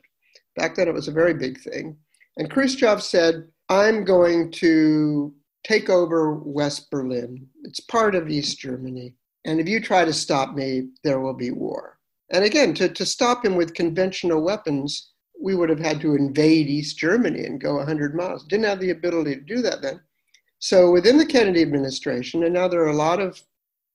[0.55, 1.97] back then it was a very big thing.
[2.37, 7.47] And Khrushchev said, I'm going to take over West Berlin.
[7.63, 9.15] It's part of East Germany.
[9.45, 11.96] And if you try to stop me, there will be war.
[12.31, 15.11] And again, to, to stop him with conventional weapons,
[15.41, 18.45] we would have had to invade East Germany and go 100 miles.
[18.45, 20.01] Didn't have the ability to do that then.
[20.59, 23.41] So within the Kennedy administration, and now there are a lot of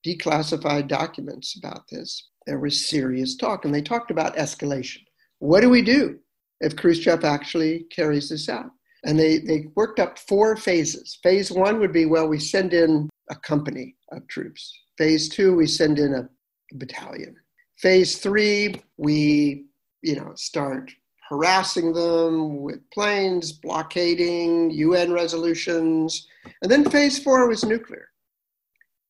[0.06, 5.00] declassified documents about this, there was serious talk, and they talked about escalation.
[5.38, 6.18] What do we do
[6.60, 8.70] if Khrushchev actually carries this out?
[9.04, 11.18] And they, they worked up four phases.
[11.22, 14.72] Phase one would be well, we send in a company of troops.
[14.96, 16.28] Phase two, we send in a
[16.74, 17.34] battalion.
[17.82, 19.66] Phase three, we
[20.02, 20.92] you know start
[21.28, 26.28] harassing them with planes, blockading UN resolutions.
[26.62, 28.08] And then phase four was nuclear.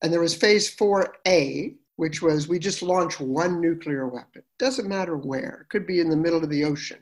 [0.01, 4.43] And there was phase 4A, which was we just launch one nuclear weapon.
[4.59, 6.99] Doesn't matter where, it could be in the middle of the ocean,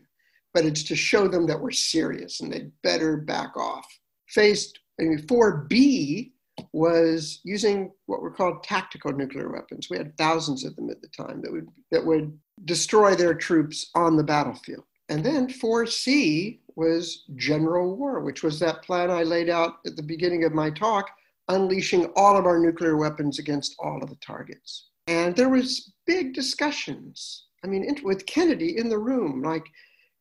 [0.53, 3.87] but it's to show them that we're serious and they'd better back off.
[4.27, 6.31] Phase I mean, 4B
[6.73, 9.89] was using what were called tactical nuclear weapons.
[9.89, 13.89] We had thousands of them at the time that would, that would destroy their troops
[13.95, 14.83] on the battlefield.
[15.09, 20.03] And then 4C was general war, which was that plan I laid out at the
[20.03, 21.09] beginning of my talk
[21.47, 24.89] unleashing all of our nuclear weapons against all of the targets.
[25.07, 27.47] And there was big discussions.
[27.63, 29.65] I mean, with Kennedy in the room, like,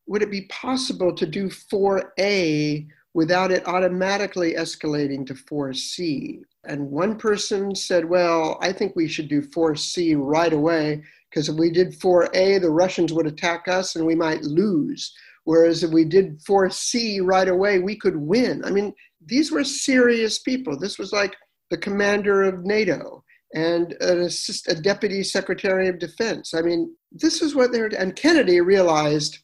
[0.07, 6.41] would it be possible to do 4A without it automatically escalating to 4C?
[6.65, 11.55] And one person said, well, I think we should do 4C right away because if
[11.55, 15.13] we did 4A, the Russians would attack us and we might lose.
[15.43, 18.63] Whereas if we did 4C right away, we could win.
[18.63, 18.93] I mean,
[19.25, 20.77] these were serious people.
[20.77, 21.35] This was like
[21.69, 26.53] the commander of NATO and an assist, a deputy secretary of defense.
[26.53, 29.39] I mean, this is what they're, and Kennedy realized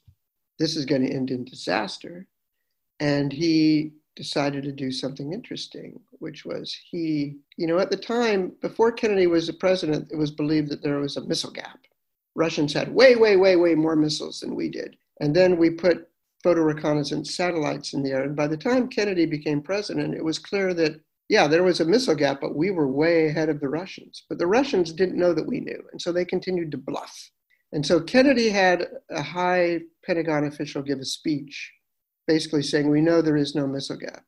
[0.60, 2.28] this is going to end in disaster.
[3.00, 8.52] And he decided to do something interesting, which was he, you know, at the time,
[8.62, 11.80] before Kennedy was the president, it was believed that there was a missile gap.
[12.36, 14.98] Russians had way, way, way, way more missiles than we did.
[15.22, 16.10] And then we put
[16.44, 18.24] photo reconnaissance satellites in the air.
[18.24, 21.86] And by the time Kennedy became president, it was clear that, yeah, there was a
[21.86, 24.24] missile gap, but we were way ahead of the Russians.
[24.30, 25.84] But the Russians didn't know that we knew.
[25.92, 27.32] And so they continued to bluff.
[27.72, 31.72] And so Kennedy had a high Pentagon official give a speech
[32.28, 34.24] basically saying, We know there is no missile gap.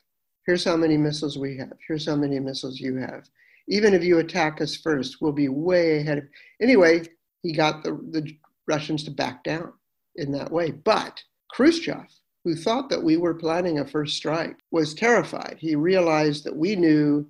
[0.46, 1.74] Here's how many missiles we have.
[1.88, 3.30] Here's how many missiles you have.
[3.68, 6.24] Even if you attack us first, we'll be way ahead of.
[6.60, 7.04] Anyway,
[7.44, 8.36] he got the, the
[8.68, 9.74] Russians to back down
[10.16, 10.72] in that way.
[10.72, 12.08] But Khrushchev,
[12.44, 15.58] who thought that we were planning a first strike, was terrified.
[15.60, 17.28] He realized that we knew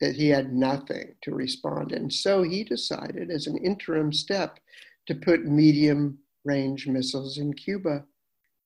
[0.00, 1.92] that he had nothing to respond.
[1.92, 4.58] And so he decided, as an interim step,
[5.06, 8.04] to put medium range missiles in Cuba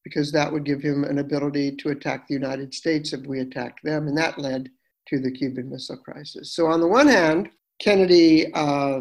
[0.05, 3.83] because that would give him an ability to attack the United States if we attacked
[3.83, 4.07] them.
[4.07, 4.71] And that led
[5.09, 6.55] to the Cuban Missile Crisis.
[6.55, 9.01] So, on the one hand, Kennedy uh,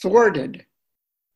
[0.00, 0.64] thwarted,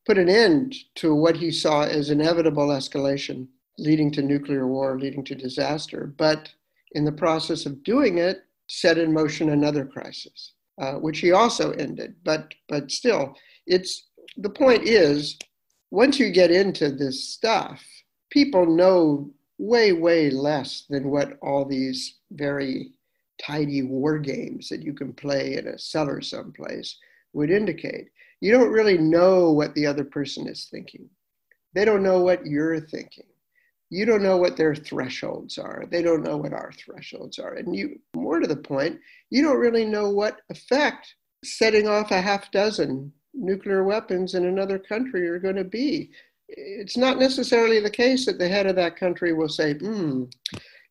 [0.05, 3.47] put an end to what he saw as inevitable escalation
[3.77, 6.13] leading to nuclear war, leading to disaster.
[6.17, 6.49] But
[6.93, 11.71] in the process of doing it, set in motion another crisis, uh, which he also
[11.71, 12.15] ended.
[12.23, 13.35] But but still,
[13.67, 15.37] it's the point is,
[15.91, 17.83] once you get into this stuff,
[18.31, 22.91] people know way way less than what all these very
[23.39, 26.97] tidy war games that you can play in a cellar someplace
[27.33, 28.09] would indicate.
[28.39, 31.09] You don't really know what the other person is thinking.
[31.73, 33.25] They don't know what you're thinking
[33.91, 35.83] you don't know what their thresholds are.
[35.91, 37.55] They don't know what our thresholds are.
[37.55, 38.97] And you, more to the point,
[39.29, 41.13] you don't really know what effect
[41.43, 46.11] setting off a half dozen nuclear weapons in another country are going to be.
[46.53, 50.25] It's not necessarily the case that the head of that country will say, hmm,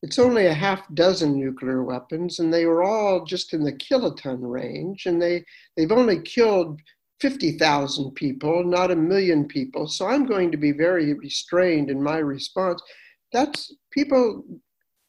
[0.03, 4.39] it's only a half dozen nuclear weapons, and they were all just in the kiloton
[4.41, 5.45] range, and they,
[5.77, 6.81] they've only killed
[7.21, 9.87] 50,000 people, not a million people.
[9.87, 12.83] So I'm going to be very restrained in my response.
[13.33, 14.43] That's people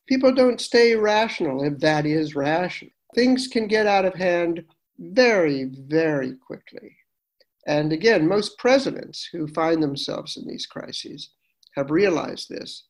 [0.07, 2.91] people don't stay rational if that is rational.
[3.15, 4.63] Things can get out of hand
[4.99, 6.97] very, very quickly.
[7.67, 11.32] And again, most presidents who find themselves in these crises
[11.76, 12.86] have realized this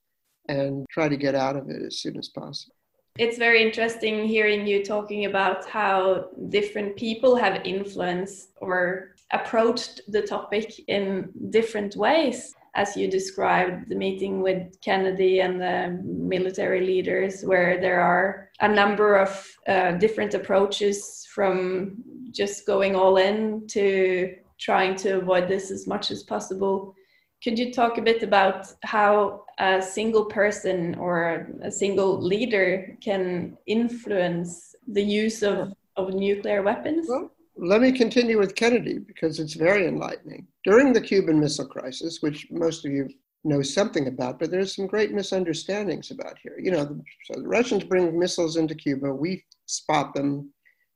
[0.48, 2.76] and try to get out of it as soon as possible.
[3.18, 10.22] It's very interesting hearing you talking about how different people have influenced or approached the
[10.22, 12.56] topic in different ways.
[12.74, 18.68] As you described the meeting with Kennedy and the military leaders, where there are a
[18.68, 21.98] number of uh, different approaches from
[22.32, 26.96] just going all in to trying to avoid this as much as possible.
[27.44, 33.58] Could you talk a bit about how a single person or a single leader can
[33.66, 37.08] influence the use of, of nuclear weapons?
[37.10, 40.48] Well, let me continue with Kennedy because it's very enlightening.
[40.64, 43.10] During the Cuban Missile Crisis, which most of you
[43.44, 46.58] know something about, but there's some great misunderstandings about here.
[46.60, 50.54] You know, so the Russians bring missiles into Cuba, we spot them.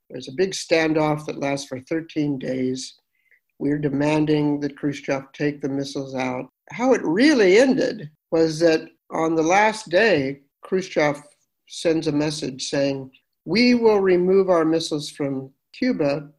[0.09, 2.99] There's a big standoff that lasts for 13 days.
[3.59, 6.49] We're demanding that Khrushchev take the missiles out.
[6.71, 11.21] How it really ended was that on the last day, Khrushchev
[11.67, 13.11] sends a message saying,
[13.45, 16.29] We will remove our missiles from Cuba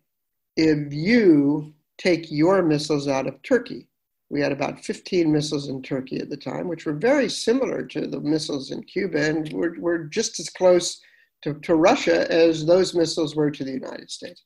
[0.57, 3.89] if you take your missiles out of Turkey.
[4.29, 8.07] We had about 15 missiles in Turkey at the time, which were very similar to
[8.07, 11.01] the missiles in Cuba, and were, were just as close
[11.43, 14.43] to, to Russia as those missiles were to the United States.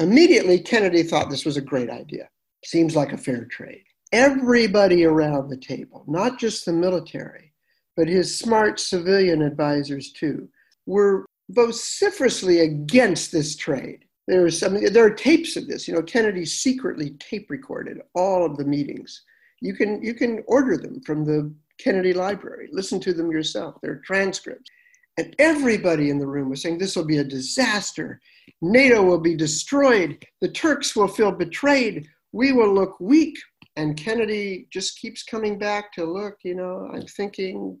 [0.00, 2.28] Immediately, Kennedy thought this was a great idea.
[2.64, 3.84] Seems like a fair trade.
[4.12, 7.52] Everybody around the table, not just the military,
[7.96, 10.48] but his smart civilian advisors too,
[10.86, 14.04] were vociferously against this trade.
[14.26, 15.86] There are tapes of this.
[15.86, 19.22] You know, Kennedy secretly tape recorded all of the meetings.
[19.60, 22.68] You can you can order them from the Kennedy Library.
[22.72, 23.76] Listen to them yourself.
[23.82, 24.70] They're transcripts.
[25.18, 28.20] And everybody in the room was saying this will be a disaster.
[28.62, 30.24] NATO will be destroyed.
[30.40, 32.06] The Turks will feel betrayed.
[32.32, 33.36] We will look weak.
[33.76, 37.78] And Kennedy just keeps coming back to look, you know, I'm thinking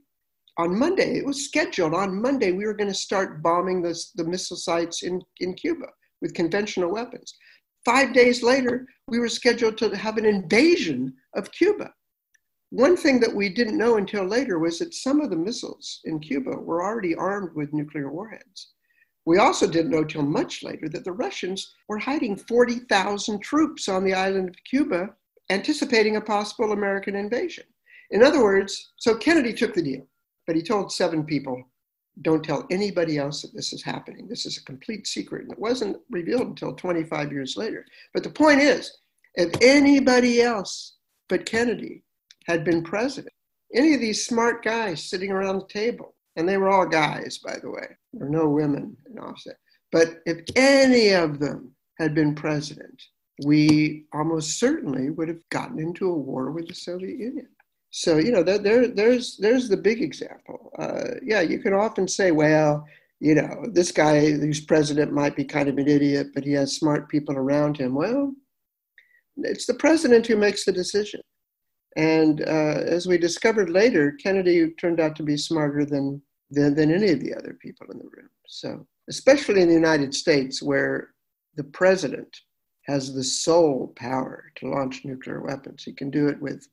[0.60, 4.24] on Monday, it was scheduled on Monday, we were going to start bombing the, the
[4.24, 5.86] missile sites in, in Cuba
[6.20, 7.34] with conventional weapons.
[7.84, 11.90] Five days later, we were scheduled to have an invasion of Cuba.
[12.70, 16.20] One thing that we didn't know until later was that some of the missiles in
[16.20, 18.72] Cuba were already armed with nuclear warheads.
[19.26, 24.04] We also didn't know till much later that the Russians were hiding 40,000 troops on
[24.04, 25.10] the island of Cuba,
[25.50, 27.64] anticipating a possible American invasion.
[28.10, 30.06] In other words, so Kennedy took the deal,
[30.46, 31.62] but he told seven people
[32.22, 34.28] don't tell anybody else that this is happening.
[34.28, 35.42] This is a complete secret.
[35.42, 37.86] And it wasn't revealed until 25 years later.
[38.12, 38.98] But the point is,
[39.34, 40.96] if anybody else
[41.28, 42.02] but Kennedy
[42.46, 43.32] had been president,
[43.74, 47.56] any of these smart guys sitting around the table, and they were all guys, by
[47.60, 49.56] the way, there were no women in offset.
[49.92, 53.02] But if any of them had been president,
[53.44, 57.48] we almost certainly would have gotten into a war with the Soviet Union.
[57.90, 60.70] So you know, there, there there's there's the big example.
[60.78, 62.86] Uh, yeah, you can often say, well,
[63.18, 66.76] you know, this guy who's president might be kind of an idiot, but he has
[66.76, 67.94] smart people around him.
[67.94, 68.32] Well,
[69.36, 71.20] it's the president who makes the decision.
[71.96, 76.92] And uh, as we discovered later, Kennedy turned out to be smarter than, than, than
[76.92, 78.30] any of the other people in the room.
[78.46, 81.10] So, especially in the United States, where
[81.56, 82.40] the president
[82.86, 86.66] has the sole power to launch nuclear weapons, he can do it with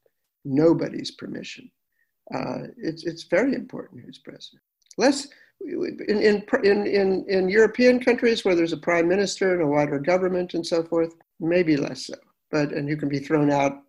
[0.46, 1.70] nobody's permission.
[2.34, 4.62] Uh, it's, it's very important who's president.
[4.98, 5.28] Less
[5.62, 10.54] in, in, in, in European countries where there's a prime minister and a wider government
[10.54, 12.16] and so forth, maybe less so.
[12.52, 13.82] But and you can be thrown out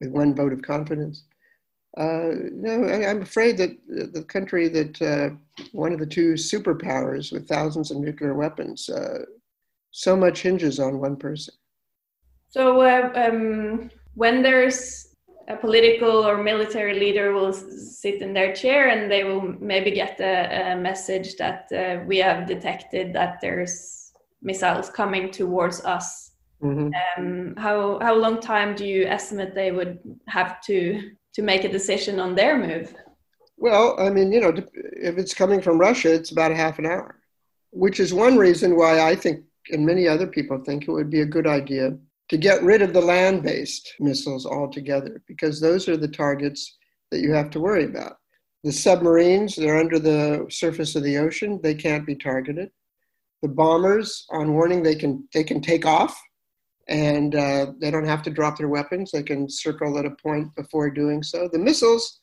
[0.00, 1.24] with one vote of confidence.
[1.96, 5.30] Uh, no, I, am afraid that the country that uh,
[5.72, 9.24] one of the two superpowers with thousands of nuclear weapons, uh,
[9.92, 11.54] so much hinges on one person.
[12.48, 15.14] So uh, um, when there's
[15.48, 20.20] a political or military leader will sit in their chair and they will maybe get
[20.20, 26.25] a, a message that uh, we have detected that there's missiles coming towards us.
[26.62, 26.90] Mm-hmm.
[27.18, 31.68] Um, how how long time do you estimate they would have to to make a
[31.68, 32.94] decision on their move?
[33.58, 36.86] Well, I mean, you know, if it's coming from Russia, it's about a half an
[36.86, 37.20] hour,
[37.70, 41.22] which is one reason why I think, and many other people think, it would be
[41.22, 41.96] a good idea
[42.28, 46.76] to get rid of the land based missiles altogether, because those are the targets
[47.10, 48.16] that you have to worry about.
[48.64, 52.70] The submarines, they're under the surface of the ocean, they can't be targeted.
[53.42, 56.20] The bombers, on warning, they can, they can take off
[56.88, 59.10] and uh, they don't have to drop their weapons.
[59.10, 61.48] They can circle at a point before doing so.
[61.52, 62.20] The missiles,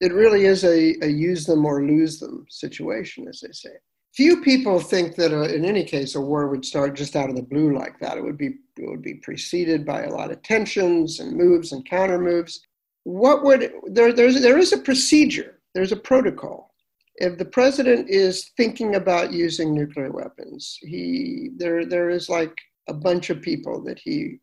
[0.00, 3.76] it really is a, a use them or lose them situation, as they say
[4.14, 7.42] few people think that in any case a war would start just out of the
[7.42, 8.16] blue like that.
[8.16, 11.88] It would be it would be preceded by a lot of tensions and moves and
[11.88, 12.60] counter moves.
[13.02, 15.60] What would there there's there is a procedure.
[15.74, 16.72] There's a protocol.
[17.16, 22.56] If the president is thinking about using nuclear weapons, he there there is like
[22.88, 24.38] a bunch of people that he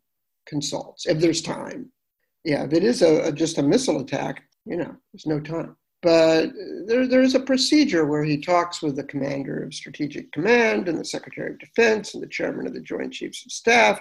[0.46, 1.90] consults if there's time.
[2.44, 5.76] Yeah, if it is a, a just a missile attack, you know, there's no time.
[6.02, 6.50] But
[6.86, 11.04] there, there's a procedure where he talks with the commander of strategic command and the
[11.04, 14.00] secretary of defense and the chairman of the joint chiefs of staff.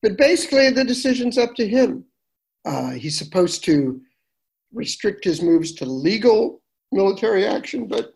[0.00, 2.04] But basically, the decision's up to him.
[2.64, 4.00] Uh, he's supposed to
[4.72, 8.14] restrict his moves to legal military action, but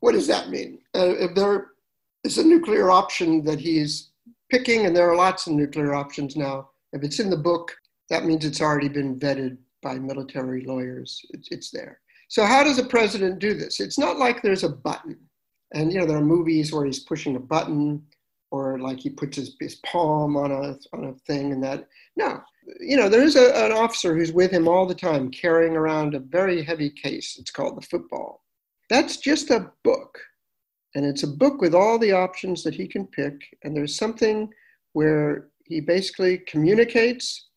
[0.00, 0.78] what does that mean?
[0.94, 1.68] Uh, if there
[2.24, 4.10] is a nuclear option that he's
[4.54, 7.74] picking, and there are lots of nuclear options now, if it's in the book,
[8.08, 11.20] that means it's already been vetted by military lawyers.
[11.30, 11.98] It's, it's there.
[12.28, 13.80] So how does a president do this?
[13.80, 15.18] It's not like there's a button.
[15.74, 18.00] And you know, there are movies where he's pushing a button
[18.52, 21.88] or like he puts his, his palm on a, on a thing and that.
[22.16, 22.40] No,
[22.78, 26.20] you know, there's a, an officer who's with him all the time carrying around a
[26.20, 27.36] very heavy case.
[27.40, 28.44] It's called the football.
[28.88, 30.16] That's just a book.
[30.94, 33.34] And it's a book with all the options that he can pick.
[33.62, 34.52] And there's something
[34.92, 37.48] where he basically communicates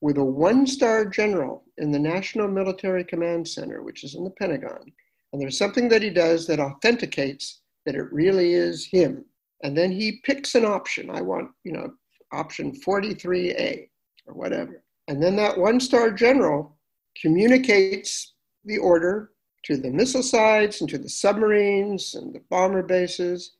[0.00, 4.30] with a one star general in the National Military Command Center, which is in the
[4.30, 4.92] Pentagon.
[5.32, 9.24] And there's something that he does that authenticates that it really is him.
[9.62, 11.10] And then he picks an option.
[11.10, 11.90] I want, you know,
[12.32, 13.88] option 43A
[14.26, 14.84] or whatever.
[15.08, 16.76] And then that one star general
[17.20, 18.34] communicates
[18.64, 19.30] the order
[19.64, 23.52] to the missile sites and to the submarines and the bomber bases.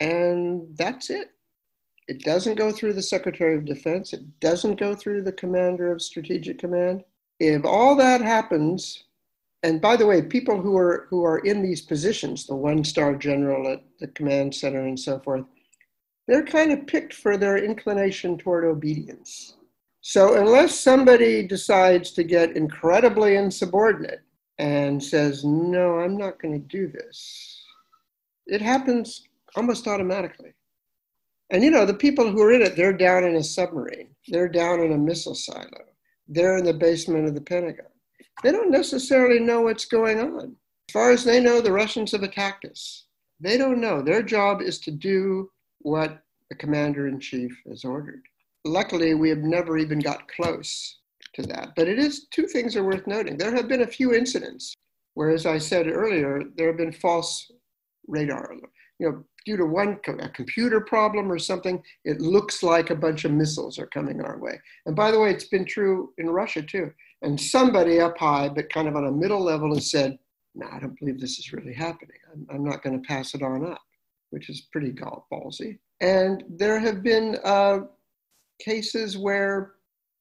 [0.00, 1.30] And that's it.
[2.08, 4.12] It doesn't go through the Secretary of Defense.
[4.12, 7.04] It doesn't go through the Commander of Strategic Command.
[7.38, 9.04] If all that happens,
[9.62, 13.68] and by the way, people who are who are in these positions, the one-star general
[13.72, 15.44] at the command center and so forth,
[16.26, 19.54] they're kind of picked for their inclination toward obedience.
[20.00, 24.22] So unless somebody decides to get incredibly insubordinate
[24.58, 27.62] and says, No, I'm not going to do this,
[28.46, 29.22] it happens
[29.56, 30.52] almost automatically.
[31.50, 34.48] And you know, the people who are in it, they're down in a submarine, they're
[34.48, 35.68] down in a missile silo,
[36.28, 37.86] they're in the basement of the Pentagon.
[38.42, 40.56] They don't necessarily know what's going on.
[40.88, 43.06] As far as they know, the Russians have attacked us.
[43.40, 44.02] They don't know.
[44.02, 45.50] Their job is to do
[45.80, 48.22] what the commander in chief has ordered.
[48.64, 50.98] Luckily, we have never even got close
[51.34, 51.70] to that.
[51.76, 53.36] But it is two things are worth noting.
[53.36, 54.74] There have been a few incidents
[55.14, 57.50] where, as I said earlier, there have been false
[58.06, 58.54] radar.
[58.98, 63.24] You know, due to one a computer problem or something, it looks like a bunch
[63.24, 64.60] of missiles are coming our way.
[64.86, 66.92] And by the way, it's been true in Russia too.
[67.22, 70.18] And somebody up high, but kind of on a middle level, has said,
[70.54, 72.16] "No, I don't believe this is really happening.
[72.32, 73.82] I'm, I'm not going to pass it on up,"
[74.30, 75.78] which is pretty ballsy.
[76.00, 77.80] And there have been uh,
[78.60, 79.74] cases where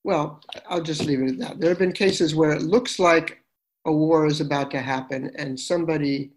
[0.04, 1.60] well, I'll just leave it at that.
[1.60, 3.42] There have been cases where it looks like
[3.86, 6.32] a war is about to happen and somebody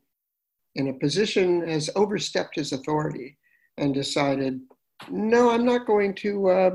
[0.74, 3.38] in a position has overstepped his authority
[3.78, 4.60] and decided,
[5.10, 6.48] no, I'm not going to.
[6.48, 6.70] Uh,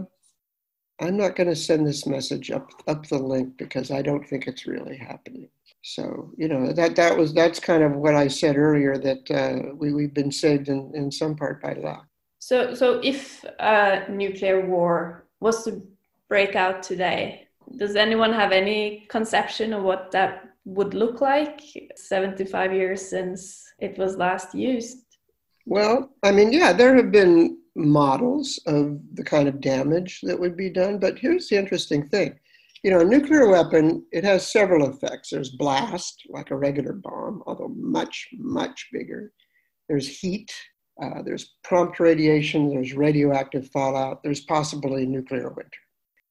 [1.02, 4.48] I'm not going to send this message up up the link because I don't think
[4.48, 5.50] it's really happening.
[5.82, 9.76] So you know that that was that's kind of what I said earlier that uh,
[9.76, 12.06] we we've been saved in in some part by luck.
[12.40, 15.82] So so if a nuclear war was to
[16.30, 17.48] break out today.
[17.76, 21.62] Does anyone have any conception of what that would look like
[21.96, 24.98] 75 years since it was last used?
[25.66, 30.56] Well, I mean, yeah, there have been models of the kind of damage that would
[30.56, 32.40] be done, but here's the interesting thing.
[32.84, 35.30] You know, a nuclear weapon, it has several effects.
[35.32, 39.34] There's blast, like a regular bomb, although much, much bigger.
[39.90, 40.52] There's heat,
[41.02, 45.80] uh, there's prompt radiation, there's radioactive fallout, there's possibly nuclear winter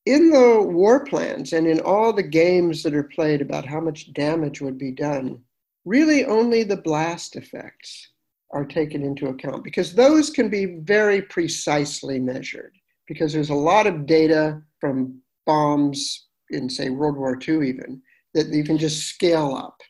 [0.08, 4.10] in the war plans and in all the games that are played about how much
[4.14, 5.38] damage would be done,
[5.84, 8.08] really only the blast effects
[8.52, 12.72] are taken into account because those can be very precisely measured
[13.06, 18.00] because there's a lot of data from bombs in say World War II even
[18.32, 19.82] that you can just scale up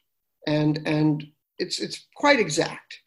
[0.49, 1.25] and and
[1.59, 3.03] it's it's quite exact.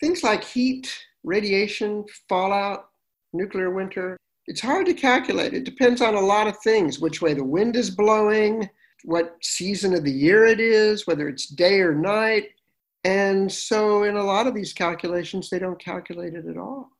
[0.00, 0.92] Things like heat,
[1.22, 2.88] radiation, fallout,
[3.32, 4.16] nuclear winter,
[4.46, 5.54] it's hard to calculate.
[5.54, 8.68] It depends on a lot of things which way the wind is blowing,
[9.04, 12.50] what season of the year it is, whether it's day or night.
[13.04, 16.90] And so, in a lot of these calculations, they don't calculate it at all.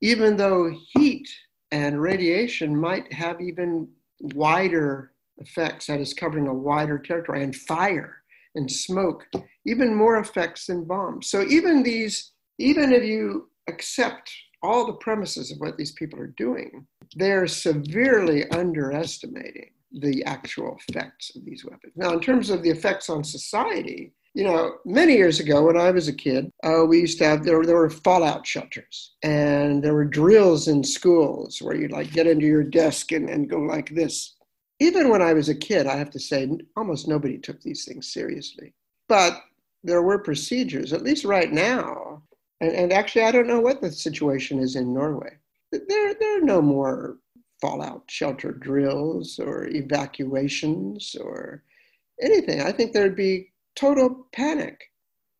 [0.00, 1.28] Even though heat
[1.70, 3.88] and radiation might have even
[4.20, 8.22] wider effects, that is, covering a wider territory, and fire
[8.54, 9.26] and smoke,
[9.64, 11.30] even more effects than bombs.
[11.30, 14.30] So, even these, even if you accept
[14.62, 16.86] all the premises of what these people are doing,
[17.16, 21.92] they're severely underestimating the actual effects of these weapons.
[21.96, 25.90] Now, in terms of the effects on society, you know, many years ago when I
[25.90, 29.94] was a kid, uh, we used to have there, there were fallout shelters, and there
[29.94, 33.90] were drills in schools where you'd like get into your desk and, and go like
[33.90, 34.36] this.
[34.80, 38.12] Even when I was a kid, I have to say, almost nobody took these things
[38.12, 38.72] seriously.
[39.08, 39.38] But
[39.84, 42.22] there were procedures, at least right now,
[42.62, 45.36] and, and actually, I don't know what the situation is in Norway.
[45.72, 47.16] There, there are no more
[47.60, 51.64] fallout shelter drills or evacuations or
[52.22, 52.62] anything.
[52.62, 54.80] I think there'd be total panic.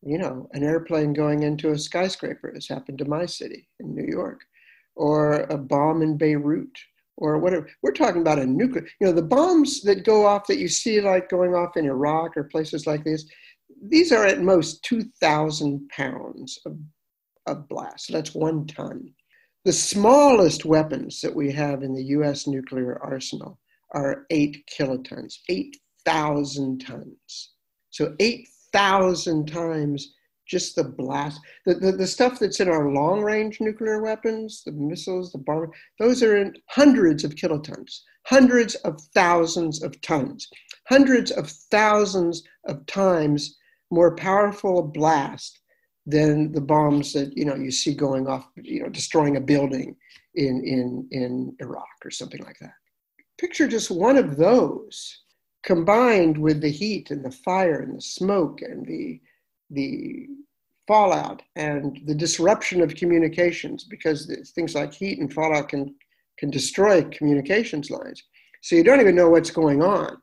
[0.05, 4.05] You know, an airplane going into a skyscraper has happened to my city in New
[4.05, 4.41] York,
[4.95, 6.77] or a bomb in Beirut,
[7.15, 7.69] or whatever.
[7.81, 10.99] We're talking about a nuclear, you know, the bombs that go off that you see
[10.99, 13.25] like going off in Iraq or places like this,
[13.81, 16.77] these are at most 2,000 pounds of
[17.45, 18.11] of blast.
[18.11, 19.13] That's one ton.
[19.65, 23.59] The smallest weapons that we have in the US nuclear arsenal
[23.91, 27.51] are eight kilotons, 8,000 tons.
[27.89, 30.13] So 8,000 times
[30.45, 34.73] just the blast, the, the, the, stuff that's in our long range nuclear weapons, the
[34.73, 40.49] missiles, the bomb, those are in hundreds of kilotons, hundreds of thousands of tons,
[40.89, 43.57] hundreds of thousands of times
[43.89, 45.59] more powerful blast
[46.05, 49.95] than the bombs that you know you see going off, you know, destroying a building
[50.35, 52.73] in in in Iraq or something like that.
[53.37, 55.23] Picture just one of those
[55.63, 59.21] combined with the heat and the fire and the smoke and the
[59.69, 60.27] the
[60.87, 65.95] fallout and the disruption of communications because things like heat and fallout can
[66.37, 68.23] can destroy communications lines.
[68.61, 70.17] So you don't even know what's going on.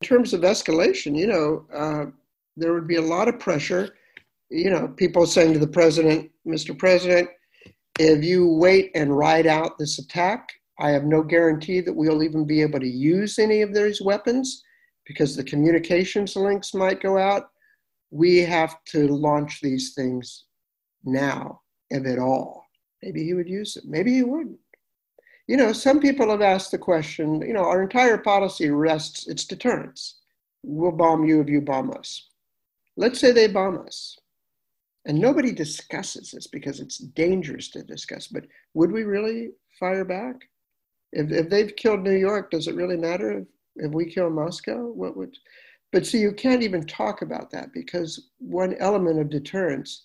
[0.00, 2.06] In terms of escalation, you know, uh,
[2.56, 3.94] there would be a lot of pressure.
[4.50, 6.76] You know, people saying to the president, Mr.
[6.76, 7.28] President,
[7.98, 10.48] if you wait and ride out this attack,
[10.80, 14.62] I have no guarantee that we'll even be able to use any of those weapons
[15.06, 17.50] because the communications links might go out.
[18.10, 20.44] We have to launch these things
[21.04, 22.64] now, if at all.
[23.02, 24.58] Maybe he would use it, maybe he wouldn't.
[25.46, 29.44] You know, some people have asked the question, you know, our entire policy rests, it's
[29.44, 30.20] deterrence.
[30.62, 32.28] We'll bomb you if you bomb us.
[32.96, 34.16] Let's say they bomb us.
[35.06, 38.44] And nobody discusses this because it's dangerous to discuss, but
[38.74, 40.36] would we really fire back?
[41.12, 43.46] If, if they've killed New York, does it really matter if,
[43.76, 44.86] if we kill Moscow?
[44.86, 45.36] What would,
[45.90, 50.04] but see, you can't even talk about that because one element of deterrence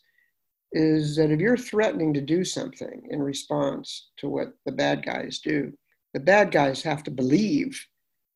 [0.71, 5.39] is that if you're threatening to do something in response to what the bad guys
[5.39, 5.71] do,
[6.13, 7.79] the bad guys have to believe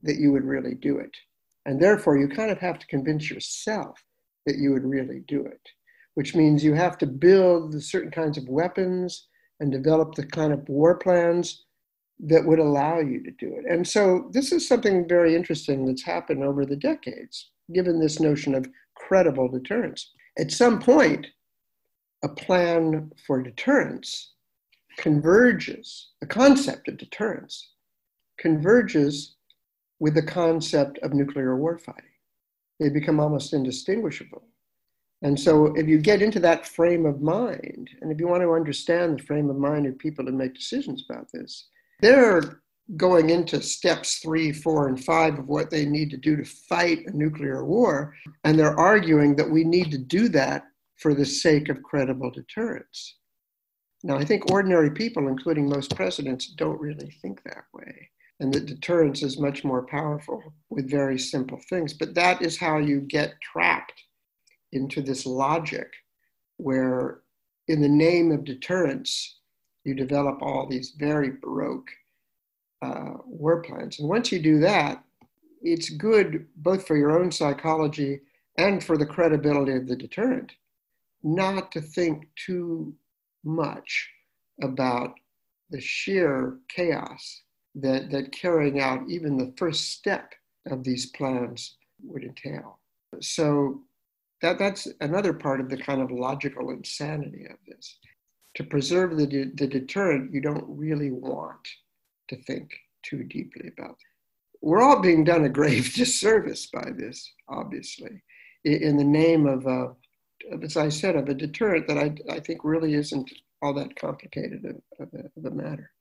[0.03, 1.15] that you would really do it.
[1.65, 4.03] And therefore, you kind of have to convince yourself
[4.45, 5.61] that you would really do it,
[6.19, 9.27] which means you have to build certain kinds of weapons
[9.61, 11.63] and develop the kind of war plans
[12.19, 13.63] that would allow you to do it.
[13.71, 18.53] And so, this is something very interesting that's happened over the decades, given this notion
[18.53, 20.11] of credible deterrence.
[20.37, 21.25] At some point,
[22.21, 24.33] a plan for deterrence
[24.97, 27.75] converges, the concept of deterrence
[28.37, 29.37] converges
[30.01, 32.17] with the concept of nuclear warfighting.
[32.77, 34.48] They become almost indistinguishable.
[35.21, 38.53] And so, if you get into that frame of mind, and if you want to
[38.53, 41.67] understand the frame of mind of people to make decisions about this,
[41.99, 42.61] they're
[42.95, 47.05] going into steps three, four, and five of what they need to do to fight
[47.05, 48.15] a nuclear war.
[48.43, 50.63] And they're arguing that we need to do that
[50.97, 53.17] for the sake of credible deterrence.
[54.03, 58.09] Now, I think ordinary people, including most presidents, don't really think that way.
[58.39, 61.93] And that deterrence is much more powerful with very simple things.
[61.93, 64.01] But that is how you get trapped
[64.71, 65.91] into this logic
[66.57, 67.21] where,
[67.67, 69.39] in the name of deterrence,
[69.83, 71.89] you develop all these very baroque
[72.81, 73.99] uh, war plans.
[73.99, 75.03] And once you do that,
[75.61, 78.21] it's good both for your own psychology
[78.57, 80.53] and for the credibility of the deterrent
[81.23, 82.93] not to think too
[83.43, 84.09] much
[84.61, 85.15] about
[85.69, 87.41] the sheer chaos
[87.75, 90.33] that, that carrying out even the first step
[90.69, 92.79] of these plans would entail.
[93.21, 93.81] So
[94.41, 97.97] that, that's another part of the kind of logical insanity of this.
[98.55, 101.67] To preserve the, de- the deterrent, you don't really want
[102.29, 102.71] to think
[103.03, 103.97] too deeply about.
[104.61, 108.23] We're all being done a grave disservice by this, obviously,
[108.65, 109.93] in the name of uh,
[110.63, 113.31] as I said, of a deterrent that I, I think really isn't
[113.61, 115.91] all that complicated of, of, a, of a matter.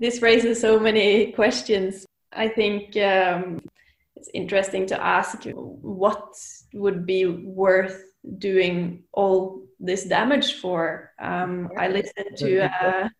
[0.00, 2.06] This raises so many questions.
[2.32, 3.60] I think um,
[4.16, 6.34] it's interesting to ask what
[6.74, 8.02] would be worth
[8.38, 11.12] doing all this damage for.
[11.18, 13.10] Um, I listened to a,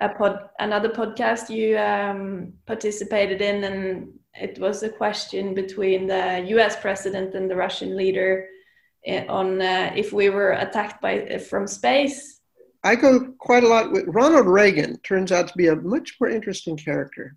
[0.00, 6.44] a pod, another podcast you um, participated in, and it was a question between the
[6.48, 6.76] U.S.
[6.80, 8.48] president and the Russian leader
[9.06, 12.40] Eh, on uh, if we were attacked by uh, from space.
[12.82, 14.98] I go quite a lot with Ronald Reagan.
[15.00, 17.36] Turns out to be a much more interesting character,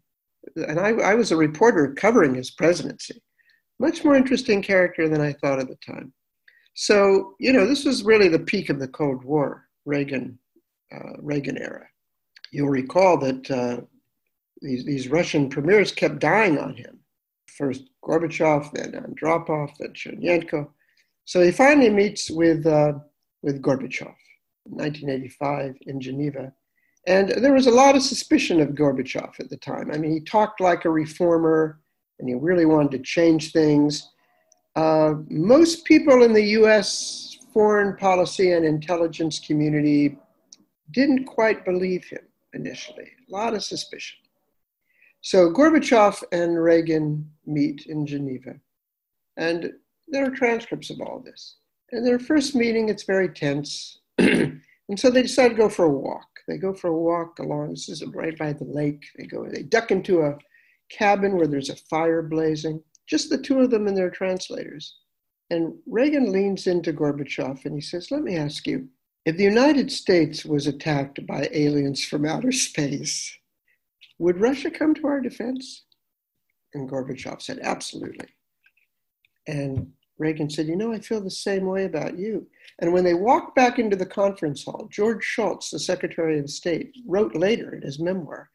[0.55, 3.21] and I, I was a reporter covering his presidency.
[3.79, 6.13] Much more interesting character than I thought at the time.
[6.73, 10.37] So you know, this was really the peak of the Cold War, Reagan,
[10.93, 11.87] uh, Reagan era.
[12.51, 13.81] You'll recall that uh,
[14.61, 16.99] these, these Russian premiers kept dying on him.
[17.47, 20.69] First Gorbachev, then Andropov, then Chernenko.
[21.25, 22.93] So he finally meets with, uh,
[23.43, 24.15] with Gorbachev
[24.65, 26.53] in 1985 in Geneva.
[27.07, 29.89] And there was a lot of suspicion of Gorbachev at the time.
[29.91, 31.79] I mean, he talked like a reformer
[32.19, 34.09] and he really wanted to change things.
[34.75, 40.17] Uh, most people in the US foreign policy and intelligence community
[40.91, 42.21] didn't quite believe him.
[42.53, 44.17] initially, a lot of suspicion.
[45.21, 48.55] So Gorbachev and Reagan meet in Geneva,
[49.37, 49.73] and
[50.07, 51.57] there are transcripts of all this.
[51.91, 53.99] In their first meeting, it's very tense.
[54.17, 54.61] and
[54.95, 56.27] so they decide to go for a walk.
[56.49, 59.05] They go for a walk along, this is right by the lake.
[59.15, 60.37] They go, they duck into a
[60.89, 64.97] cabin where there's a fire blazing, just the two of them and their translators.
[65.51, 68.87] And Reagan leans into Gorbachev and he says, Let me ask you,
[69.25, 73.31] if the United States was attacked by aliens from outer space,
[74.17, 75.85] would Russia come to our defense?
[76.73, 78.27] And Gorbachev said, Absolutely.
[79.47, 82.45] And Reagan said, You know, I feel the same way about you.
[82.80, 86.93] And when they walked back into the conference hall, George Shultz, the Secretary of State,
[87.07, 88.49] wrote later in his memoir,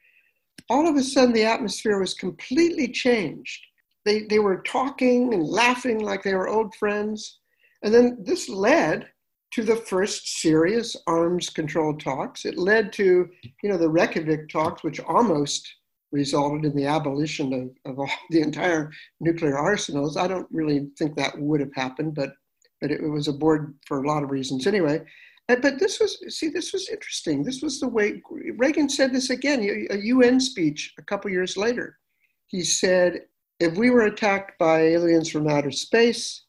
[0.70, 3.60] all of a sudden the atmosphere was completely changed.
[4.04, 7.40] They, they were talking and laughing like they were old friends.
[7.82, 9.08] And then this led
[9.52, 12.44] to the first serious arms control talks.
[12.44, 13.28] It led to,
[13.62, 15.66] you know, the Reykjavik talks, which almost
[16.14, 20.16] resulted in the abolition of, of all, the entire nuclear arsenals.
[20.16, 22.32] I don't really think that would have happened, but
[22.80, 25.02] but it, was aboard for a lot of reasons anyway.
[25.48, 27.42] But this was see, this was interesting.
[27.42, 28.22] This was the way
[28.56, 29.60] Reagan said this again,
[29.90, 31.98] a UN speech a couple years later.
[32.46, 33.22] He said,
[33.58, 36.44] "If we were attacked by aliens from outer space."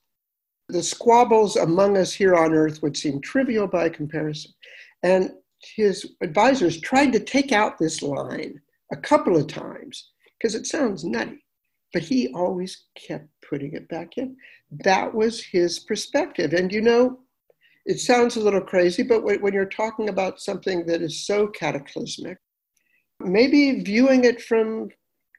[0.70, 4.52] The squabbles among us here on Earth would seem trivial by comparison.
[5.04, 5.32] And
[5.76, 8.60] his advisors tried to take out this line
[8.92, 11.44] a couple of times because it sounds nutty,
[11.94, 14.36] but he always kept putting it back in.
[14.84, 16.54] That was his perspective.
[16.54, 17.20] And you know,
[17.86, 22.38] it sounds a little crazy, but when you're talking about something that is so cataclysmic,
[23.20, 24.90] maybe viewing it from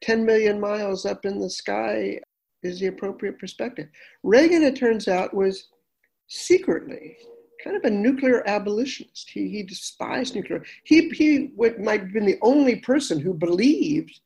[0.02, 2.18] 10 million miles up in the sky
[2.62, 3.88] is the appropriate perspective.
[4.22, 5.68] Reagan, it turns out, was
[6.28, 7.16] secretly
[7.66, 9.28] kind of a nuclear abolitionist.
[9.28, 10.64] He, he despised nuclear.
[10.84, 14.20] He, he would, might have been the only person who believed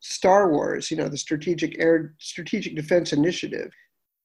[0.00, 3.70] Star Wars, you know, the Strategic Air Strategic Defense Initiative.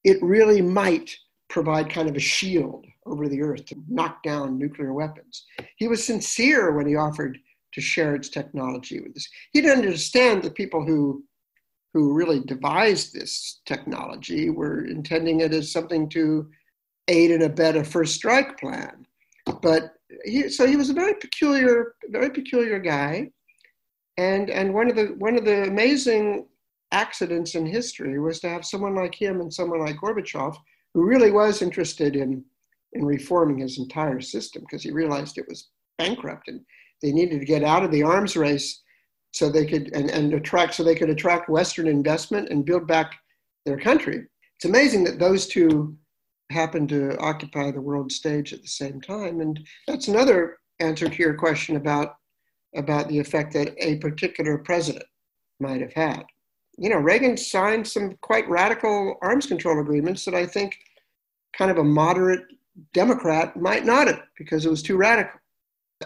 [0.02, 1.16] It really might
[1.48, 5.46] provide kind of a shield over the earth to knock down nuclear weapons.
[5.76, 7.38] He was sincere when he offered
[7.74, 9.28] to share its technology with us.
[9.52, 11.22] He didn't understand the people who
[11.94, 16.50] who really devised this technology were intending it as something to
[17.08, 19.06] aid and abet a first strike plan.
[19.62, 19.94] But
[20.24, 23.30] he, so he was a very peculiar, very peculiar guy.
[24.16, 26.46] And, and one, of the, one of the amazing
[26.92, 30.56] accidents in history was to have someone like him and someone like Gorbachev,
[30.94, 32.44] who really was interested in,
[32.94, 36.60] in reforming his entire system because he realized it was bankrupt and
[37.02, 38.82] they needed to get out of the arms race
[39.32, 43.14] so they could and, and attract so they could attract Western investment and build back
[43.66, 44.24] their country.
[44.56, 45.96] It's amazing that those two
[46.50, 49.40] happened to occupy the world stage at the same time.
[49.40, 52.16] And that's another answer to your question about,
[52.74, 55.04] about the effect that a particular president
[55.60, 56.24] might have had.
[56.76, 60.78] You know, Reagan signed some quite radical arms control agreements that I think
[61.56, 62.44] kind of a moderate
[62.94, 65.40] Democrat might not have because it was too radical.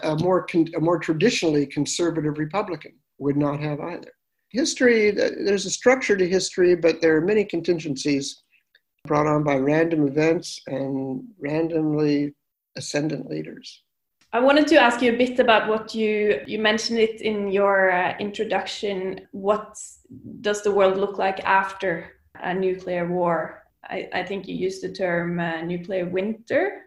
[0.01, 4.11] A more, con- a more traditionally conservative Republican would not have either.
[4.49, 8.42] History, there's a structure to history, but there are many contingencies
[9.05, 12.33] brought on by random events and randomly
[12.77, 13.83] ascendant leaders.
[14.31, 17.91] I wanted to ask you a bit about what you you mentioned it in your
[17.91, 19.27] uh, introduction.
[19.31, 19.77] What
[20.41, 23.63] does the world look like after a nuclear war?
[23.83, 26.85] I, I think you used the term uh, nuclear winter.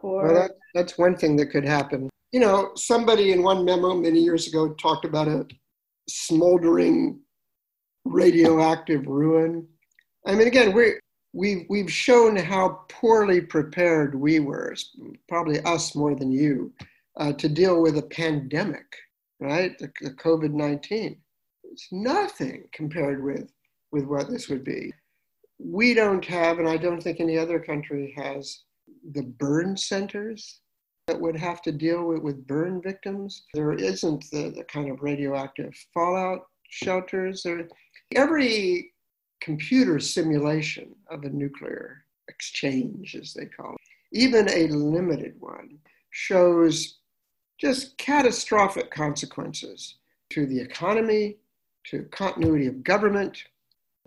[0.00, 0.24] Or...
[0.24, 2.08] Well, that, that's one thing that could happen.
[2.32, 5.46] You know, somebody in one memo many years ago talked about a
[6.08, 7.20] smoldering
[8.04, 9.68] radioactive ruin.
[10.26, 10.98] I mean, again, we
[11.32, 14.74] we've we've shown how poorly prepared we were,
[15.28, 16.72] probably us more than you,
[17.16, 18.86] uh, to deal with a pandemic,
[19.40, 19.78] right?
[19.78, 21.18] The, the COVID nineteen.
[21.64, 23.50] It's nothing compared with
[23.92, 24.92] with what this would be.
[25.58, 28.62] We don't have, and I don't think any other country has,
[29.12, 30.60] the burn centers
[31.08, 33.44] that would have to deal with, with burn victims.
[33.54, 37.42] There isn't the, the kind of radioactive fallout shelters.
[37.42, 37.66] There,
[38.14, 38.92] every
[39.40, 43.80] computer simulation of a nuclear exchange, as they call it,
[44.12, 45.78] even a limited one,
[46.10, 46.98] shows
[47.58, 49.96] just catastrophic consequences
[50.30, 51.36] to the economy,
[51.84, 53.44] to continuity of government,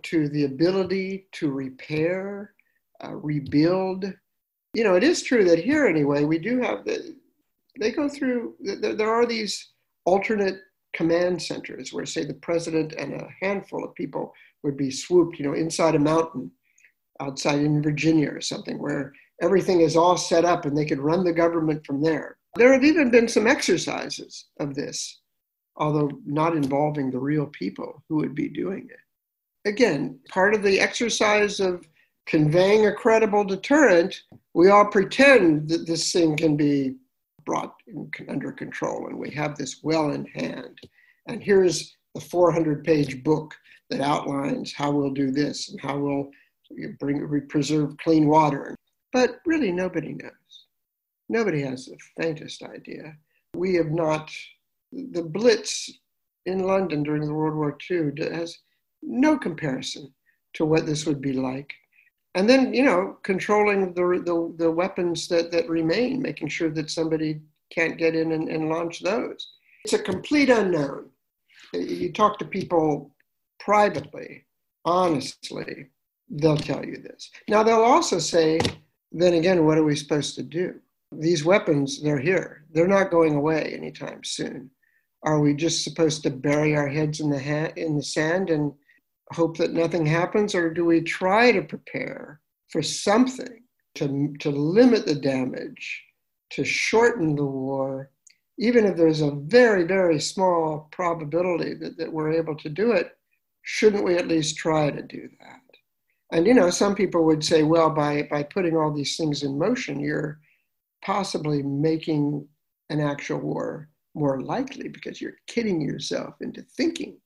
[0.03, 2.53] to the ability to repair,
[3.03, 4.05] uh, rebuild.
[4.73, 7.15] You know, it is true that here, anyway, we do have the,
[7.79, 9.69] they go through, there, there are these
[10.05, 10.61] alternate
[10.93, 14.33] command centers where, say, the president and a handful of people
[14.63, 16.51] would be swooped, you know, inside a mountain
[17.19, 21.23] outside in Virginia or something, where everything is all set up and they could run
[21.23, 22.37] the government from there.
[22.55, 25.21] There have even been some exercises of this
[25.81, 29.69] although not involving the real people who would be doing it.
[29.69, 31.87] Again, part of the exercise of
[32.25, 34.21] conveying a credible deterrent,
[34.53, 36.95] we all pretend that this thing can be
[37.45, 40.77] brought in, under control and we have this well in hand.
[41.27, 43.53] And here's the 400 page book
[43.89, 46.29] that outlines how we'll do this and how we'll
[46.99, 48.75] bring, we preserve clean water.
[49.13, 50.31] But really, nobody knows.
[51.29, 53.15] Nobody has the faintest idea.
[53.55, 54.31] We have not,
[54.91, 55.91] the Blitz
[56.45, 58.57] in London during the World War II has
[59.01, 60.13] no comparison
[60.53, 61.73] to what this would be like
[62.35, 66.89] and then you know controlling the, the, the weapons that, that remain making sure that
[66.89, 69.53] somebody can't get in and, and launch those.
[69.85, 71.09] It's a complete unknown.
[71.73, 73.15] You talk to people
[73.59, 74.45] privately
[74.85, 75.87] honestly
[76.29, 77.29] they'll tell you this.
[77.47, 78.59] Now they'll also say
[79.11, 80.79] then again what are we supposed to do?
[81.11, 82.65] These weapons they're here.
[82.71, 84.69] They're not going away anytime soon.
[85.23, 88.73] Are we just supposed to bury our heads in the ha- in the sand and
[89.33, 93.63] hope that nothing happens, or do we try to prepare for something
[93.95, 96.03] to, to limit the damage,
[96.51, 98.11] to shorten the war,
[98.57, 103.11] even if there's a very, very small probability that, that we're able to do it?
[103.63, 105.61] Shouldn't we at least try to do that?
[106.31, 109.59] And you know, some people would say, well, by, by putting all these things in
[109.59, 110.39] motion, you're
[111.03, 112.47] possibly making
[112.89, 117.17] an actual war more likely because you're kidding yourself into thinking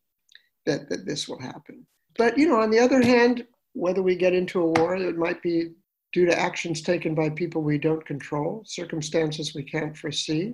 [0.65, 1.85] that, that this will happen.
[2.17, 5.41] But, you know, on the other hand, whether we get into a war, it might
[5.41, 5.71] be
[6.13, 10.53] due to actions taken by people we don't control, circumstances we can't foresee.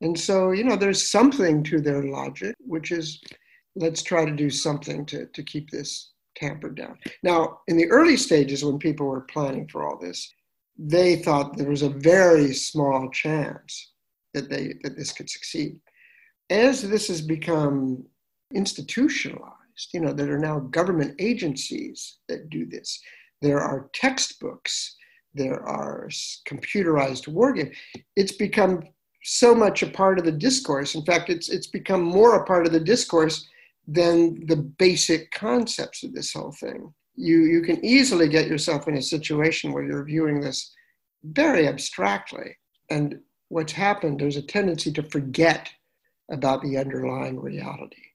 [0.00, 3.20] And so, you know, there's something to their logic, which is
[3.74, 6.98] let's try to do something to, to keep this tampered down.
[7.22, 10.32] Now, in the early stages, when people were planning for all this,
[10.78, 13.92] they thought there was a very small chance
[14.34, 15.78] that they that this could succeed.
[16.50, 18.04] As this has become
[18.54, 19.61] institutionalized,
[19.92, 23.00] you know, there are now government agencies that do this.
[23.40, 24.96] There are textbooks,
[25.34, 26.08] there are
[26.46, 27.76] computerized war games.
[28.16, 28.82] It's become
[29.24, 30.94] so much a part of the discourse.
[30.94, 33.48] In fact, it's, it's become more a part of the discourse
[33.86, 36.92] than the basic concepts of this whole thing.
[37.14, 40.72] You, you can easily get yourself in a situation where you're viewing this
[41.24, 42.56] very abstractly.
[42.90, 45.70] And what's happened, there's a tendency to forget
[46.30, 48.11] about the underlying reality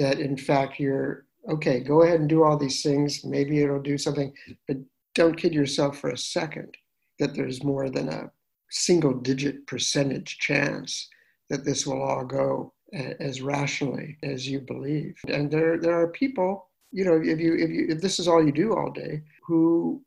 [0.00, 3.24] that in fact you're okay, go ahead and do all these things.
[3.24, 4.32] Maybe it'll do something,
[4.66, 4.76] but
[5.14, 6.74] don't kid yourself for a second
[7.18, 8.30] that there's more than a
[8.70, 11.08] single digit percentage chance
[11.48, 12.72] that this will all go
[13.20, 15.16] as rationally as you believe.
[15.28, 18.44] And there, there are people, you know, if you, if you, if this is all
[18.44, 20.02] you do all day, who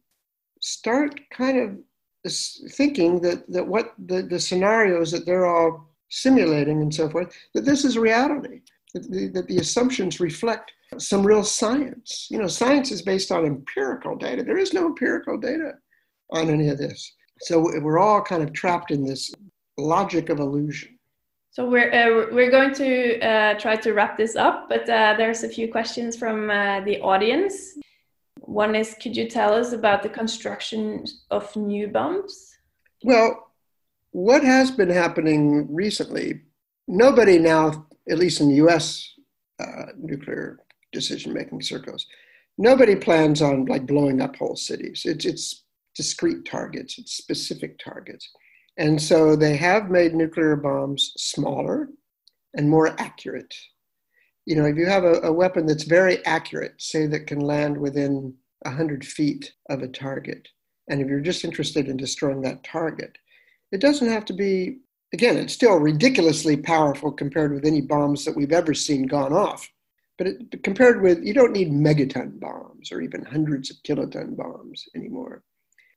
[0.60, 2.32] start kind of
[2.72, 7.66] thinking that, that what the, the scenarios that they're all simulating and so forth, that
[7.66, 8.62] this is reality
[8.94, 12.28] that the, that the assumptions reflect some real science.
[12.30, 14.44] You know, science is based on empirical data.
[14.44, 15.74] There is no empirical data
[16.32, 17.14] on any of this.
[17.41, 19.32] So we're all kind of trapped in this
[19.78, 20.98] logic of illusion.
[21.52, 25.44] So we're uh, we're going to uh, try to wrap this up, but uh, there's
[25.44, 27.78] a few questions from uh, the audience.
[28.39, 32.58] One is, could you tell us about the construction of new bombs?
[33.04, 33.52] Well,
[34.12, 36.41] what has been happening recently?
[36.88, 39.14] Nobody now at least in the US
[39.60, 40.60] uh, nuclear
[40.91, 42.06] decision making circles,
[42.58, 45.04] nobody plans on like blowing up whole cities.
[45.06, 45.64] It's, it's
[45.95, 48.30] discrete targets, it's specific targets.
[48.78, 51.89] And so they have made nuclear bombs smaller
[52.56, 53.54] and more accurate.
[54.45, 57.78] You know, if you have a, a weapon that's very accurate, say that can land
[57.78, 58.34] within
[58.64, 60.47] 100 feet of a target,
[60.89, 63.18] and if you're just interested in destroying that target,
[63.72, 64.80] it doesn't have to be
[65.14, 69.70] again, it's still ridiculously powerful compared with any bombs that we've ever seen gone off.
[70.18, 74.84] But it, compared with, you don't need megaton bombs or even hundreds of kiloton bombs
[74.95, 75.43] anymore.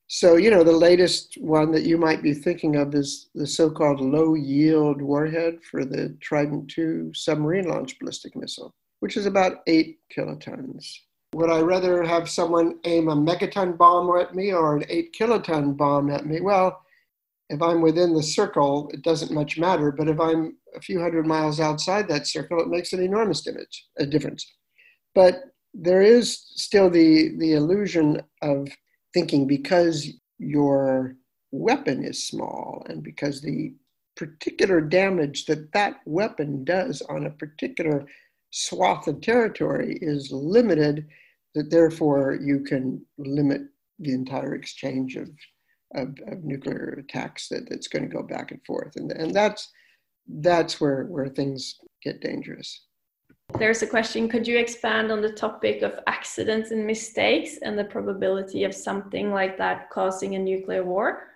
[0.09, 3.69] So, you know, the latest one that you might be thinking of is the so
[3.69, 9.63] called low yield warhead for the Trident II submarine launched ballistic missile, which is about
[9.67, 10.87] eight kilotons.
[11.35, 15.77] Would I rather have someone aim a megaton bomb at me or an eight kiloton
[15.77, 16.41] bomb at me?
[16.41, 16.81] Well,
[17.49, 19.93] if I'm within the circle, it doesn't much matter.
[19.93, 23.87] But if I'm a few hundred miles outside that circle, it makes an enormous image,
[23.99, 24.53] a difference.
[25.15, 28.69] But there is still the, the illusion of
[29.15, 31.17] thinking because your
[31.53, 33.75] weapon is small and because the
[34.17, 38.07] particular damage that that weapon does on a particular
[38.51, 41.07] swath of territory is limited,
[41.55, 43.63] that therefore you can limit
[43.99, 45.29] the entire exchange of
[45.95, 48.97] of, of nuclear attacks that, that's going to go back and forth.
[48.97, 49.71] And, and that's,
[50.29, 52.87] that's where, where things get dangerous.
[53.59, 57.85] There's a question Could you expand on the topic of accidents and mistakes and the
[57.85, 61.29] probability of something like that causing a nuclear war?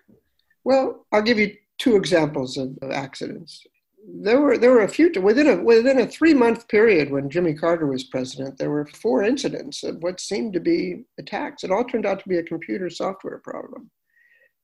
[0.65, 3.65] Well, I'll give you two examples of, of accidents.
[4.07, 7.55] There were there were a few within a within a three month period when Jimmy
[7.55, 8.59] Carter was president.
[8.59, 11.65] There were four incidents of what seemed to be attacks.
[11.65, 13.91] It all turned out to be a computer software problem.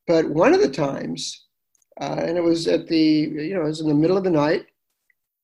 [0.07, 1.47] But one of the times,
[2.01, 4.31] uh, and it was at the you know it was in the middle of the
[4.31, 4.67] night,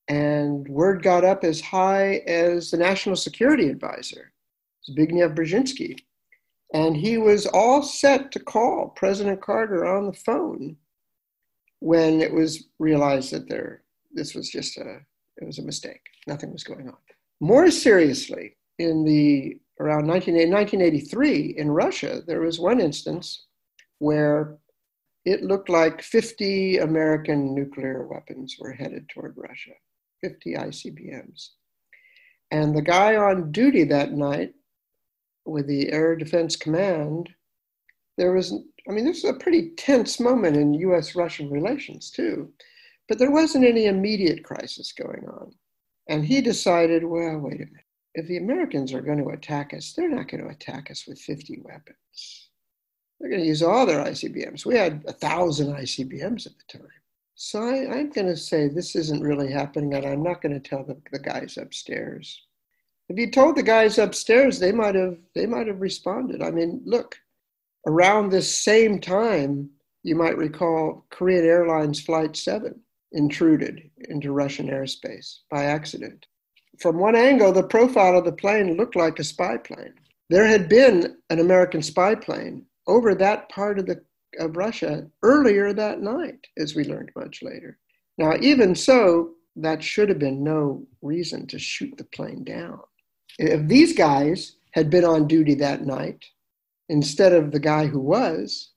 [0.09, 4.33] and word got up as high as the national security advisor,
[4.89, 5.99] Zbigniew Brzezinski,
[6.75, 10.77] and he was all set to call President Carter on the phone
[11.81, 13.83] when it was realized that there
[14.13, 15.01] this was just a
[15.39, 16.03] it was a mistake.
[16.27, 16.97] Nothing was going on.
[17.41, 23.47] More seriously, in the around 1983 in Russia, there was one instance
[24.03, 24.59] where
[25.25, 29.71] it looked like 50 American nuclear weapons were headed toward Russia,
[30.23, 31.51] 50 ICBMs.
[32.51, 34.55] And the guy on duty that night
[35.45, 37.31] with the Air Defense Command,
[38.19, 38.53] there was,
[38.89, 42.53] I mean, this was a pretty tense moment in US Russian relations, too.
[43.07, 45.53] But there wasn't any immediate crisis going on.
[46.09, 47.87] And he decided, well, wait a minute.
[48.15, 51.21] If the Americans are going to attack us, they're not going to attack us with
[51.21, 52.49] 50 weapons.
[53.23, 54.66] They're going to use all their ICBMs.
[54.66, 56.89] We had a thousand ICBMs at the time.
[57.37, 60.68] So I, am going to say this isn't really happening, and I'm not going to
[60.68, 62.43] tell the, the guys upstairs.
[63.09, 66.43] If you told the guys upstairs, they might have they might have responded.
[66.43, 67.16] I mean, look,
[67.87, 69.70] around this same time,
[70.03, 72.75] you might recall Korean Airlines Flight 7
[73.12, 76.27] intruded into Russian airspace by accident.
[76.81, 79.95] From one angle, the profile of the plane looked like a spy plane.
[80.29, 84.03] There had been an American spy plane over that part of, the,
[84.39, 87.78] of Russia earlier that night, as we learned much later.
[88.18, 92.80] Now, even so, that should have been no reason to shoot the plane down.
[93.39, 96.24] If these guys had been on duty that night
[96.89, 98.70] instead of the guy who was,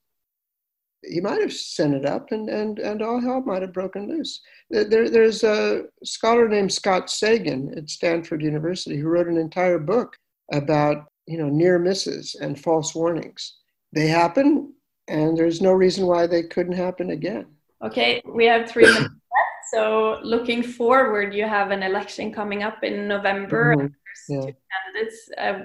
[1.08, 4.42] he might have sent it up and, and, and all hell might have broken loose.
[4.70, 10.18] There, there's a scholar named Scott Sagan at Stanford University who wrote an entire book
[10.52, 13.58] about you know near misses and false warnings.
[13.96, 14.74] They happen,
[15.08, 17.48] and there's no reason why they couldn't happen again.
[17.84, 19.64] Okay, we have three minutes left.
[19.72, 23.76] So looking forward, you have an election coming up in November.
[23.76, 23.88] Mm-hmm
[24.30, 24.42] yeah.
[24.42, 25.30] two candidates.
[25.38, 25.60] Uh,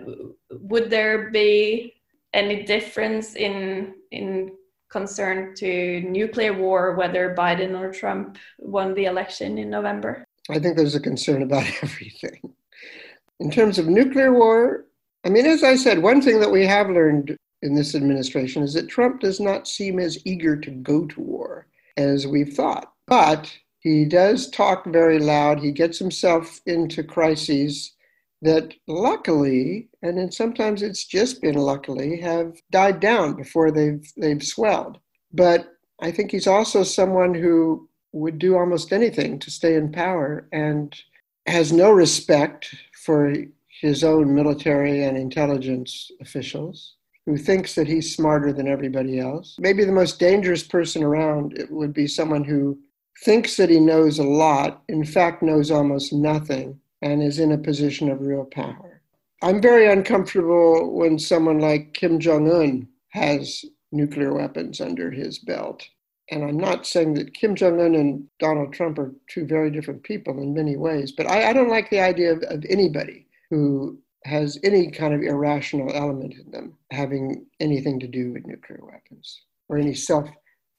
[0.51, 1.95] would there be
[2.33, 4.53] any difference in in
[4.91, 10.25] concern to nuclear war whether Biden or Trump won the election in November?
[10.49, 12.55] I think there's a concern about everything.
[13.39, 14.85] In terms of nuclear war,
[15.25, 18.75] I mean, as I said, one thing that we have learned in this administration is
[18.75, 22.93] that Trump does not seem as eager to go to war as we've thought.
[23.07, 25.59] But he does talk very loud.
[25.59, 27.95] He gets himself into crises
[28.43, 34.43] that luckily, and then sometimes it's just been luckily, have died down before they've they've
[34.43, 34.99] swelled.
[35.33, 40.49] But I think he's also someone who would do almost anything to stay in power
[40.53, 40.99] and
[41.47, 43.35] has no respect for
[43.81, 46.97] his own military and intelligence officials,
[47.27, 49.57] who thinks that he's smarter than everybody else.
[49.59, 52.79] Maybe the most dangerous person around it would be someone who
[53.25, 57.59] thinks that he knows a lot, in fact knows almost nothing, and is in a
[57.59, 59.03] position of real power.
[59.43, 65.87] I'm very uncomfortable when someone like Kim Jong un has nuclear weapons under his belt.
[66.31, 70.03] And I'm not saying that Kim Jong un and Donald Trump are two very different
[70.05, 73.99] people in many ways, but I, I don't like the idea of, of anybody who
[74.25, 79.43] has any kind of irrational element in them having anything to do with nuclear weapons
[79.69, 80.29] or any self,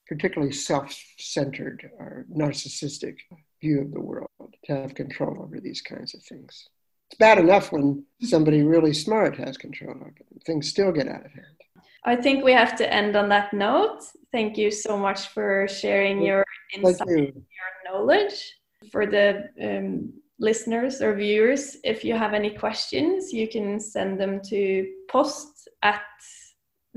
[0.07, 3.15] particularly self centered or narcissistic
[3.61, 4.29] view of the world
[4.65, 6.67] to have control over these kinds of things.
[7.09, 10.39] It's bad enough when somebody really smart has control over them.
[10.45, 11.57] Things still get out of hand.
[12.05, 14.03] I think we have to end on that note.
[14.31, 17.15] Thank you so much for sharing your insight you.
[17.17, 18.57] your knowledge.
[18.91, 24.41] For the um, listeners or viewers, if you have any questions, you can send them
[24.49, 26.01] to post at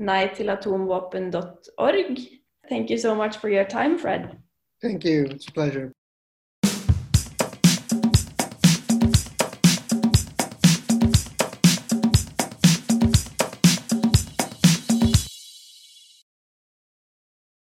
[0.01, 2.19] neitilatomvapen.org.
[2.67, 4.37] Thank you so much for your time, Fred.
[4.81, 5.27] Thank you.
[5.29, 5.93] It's a pleasure.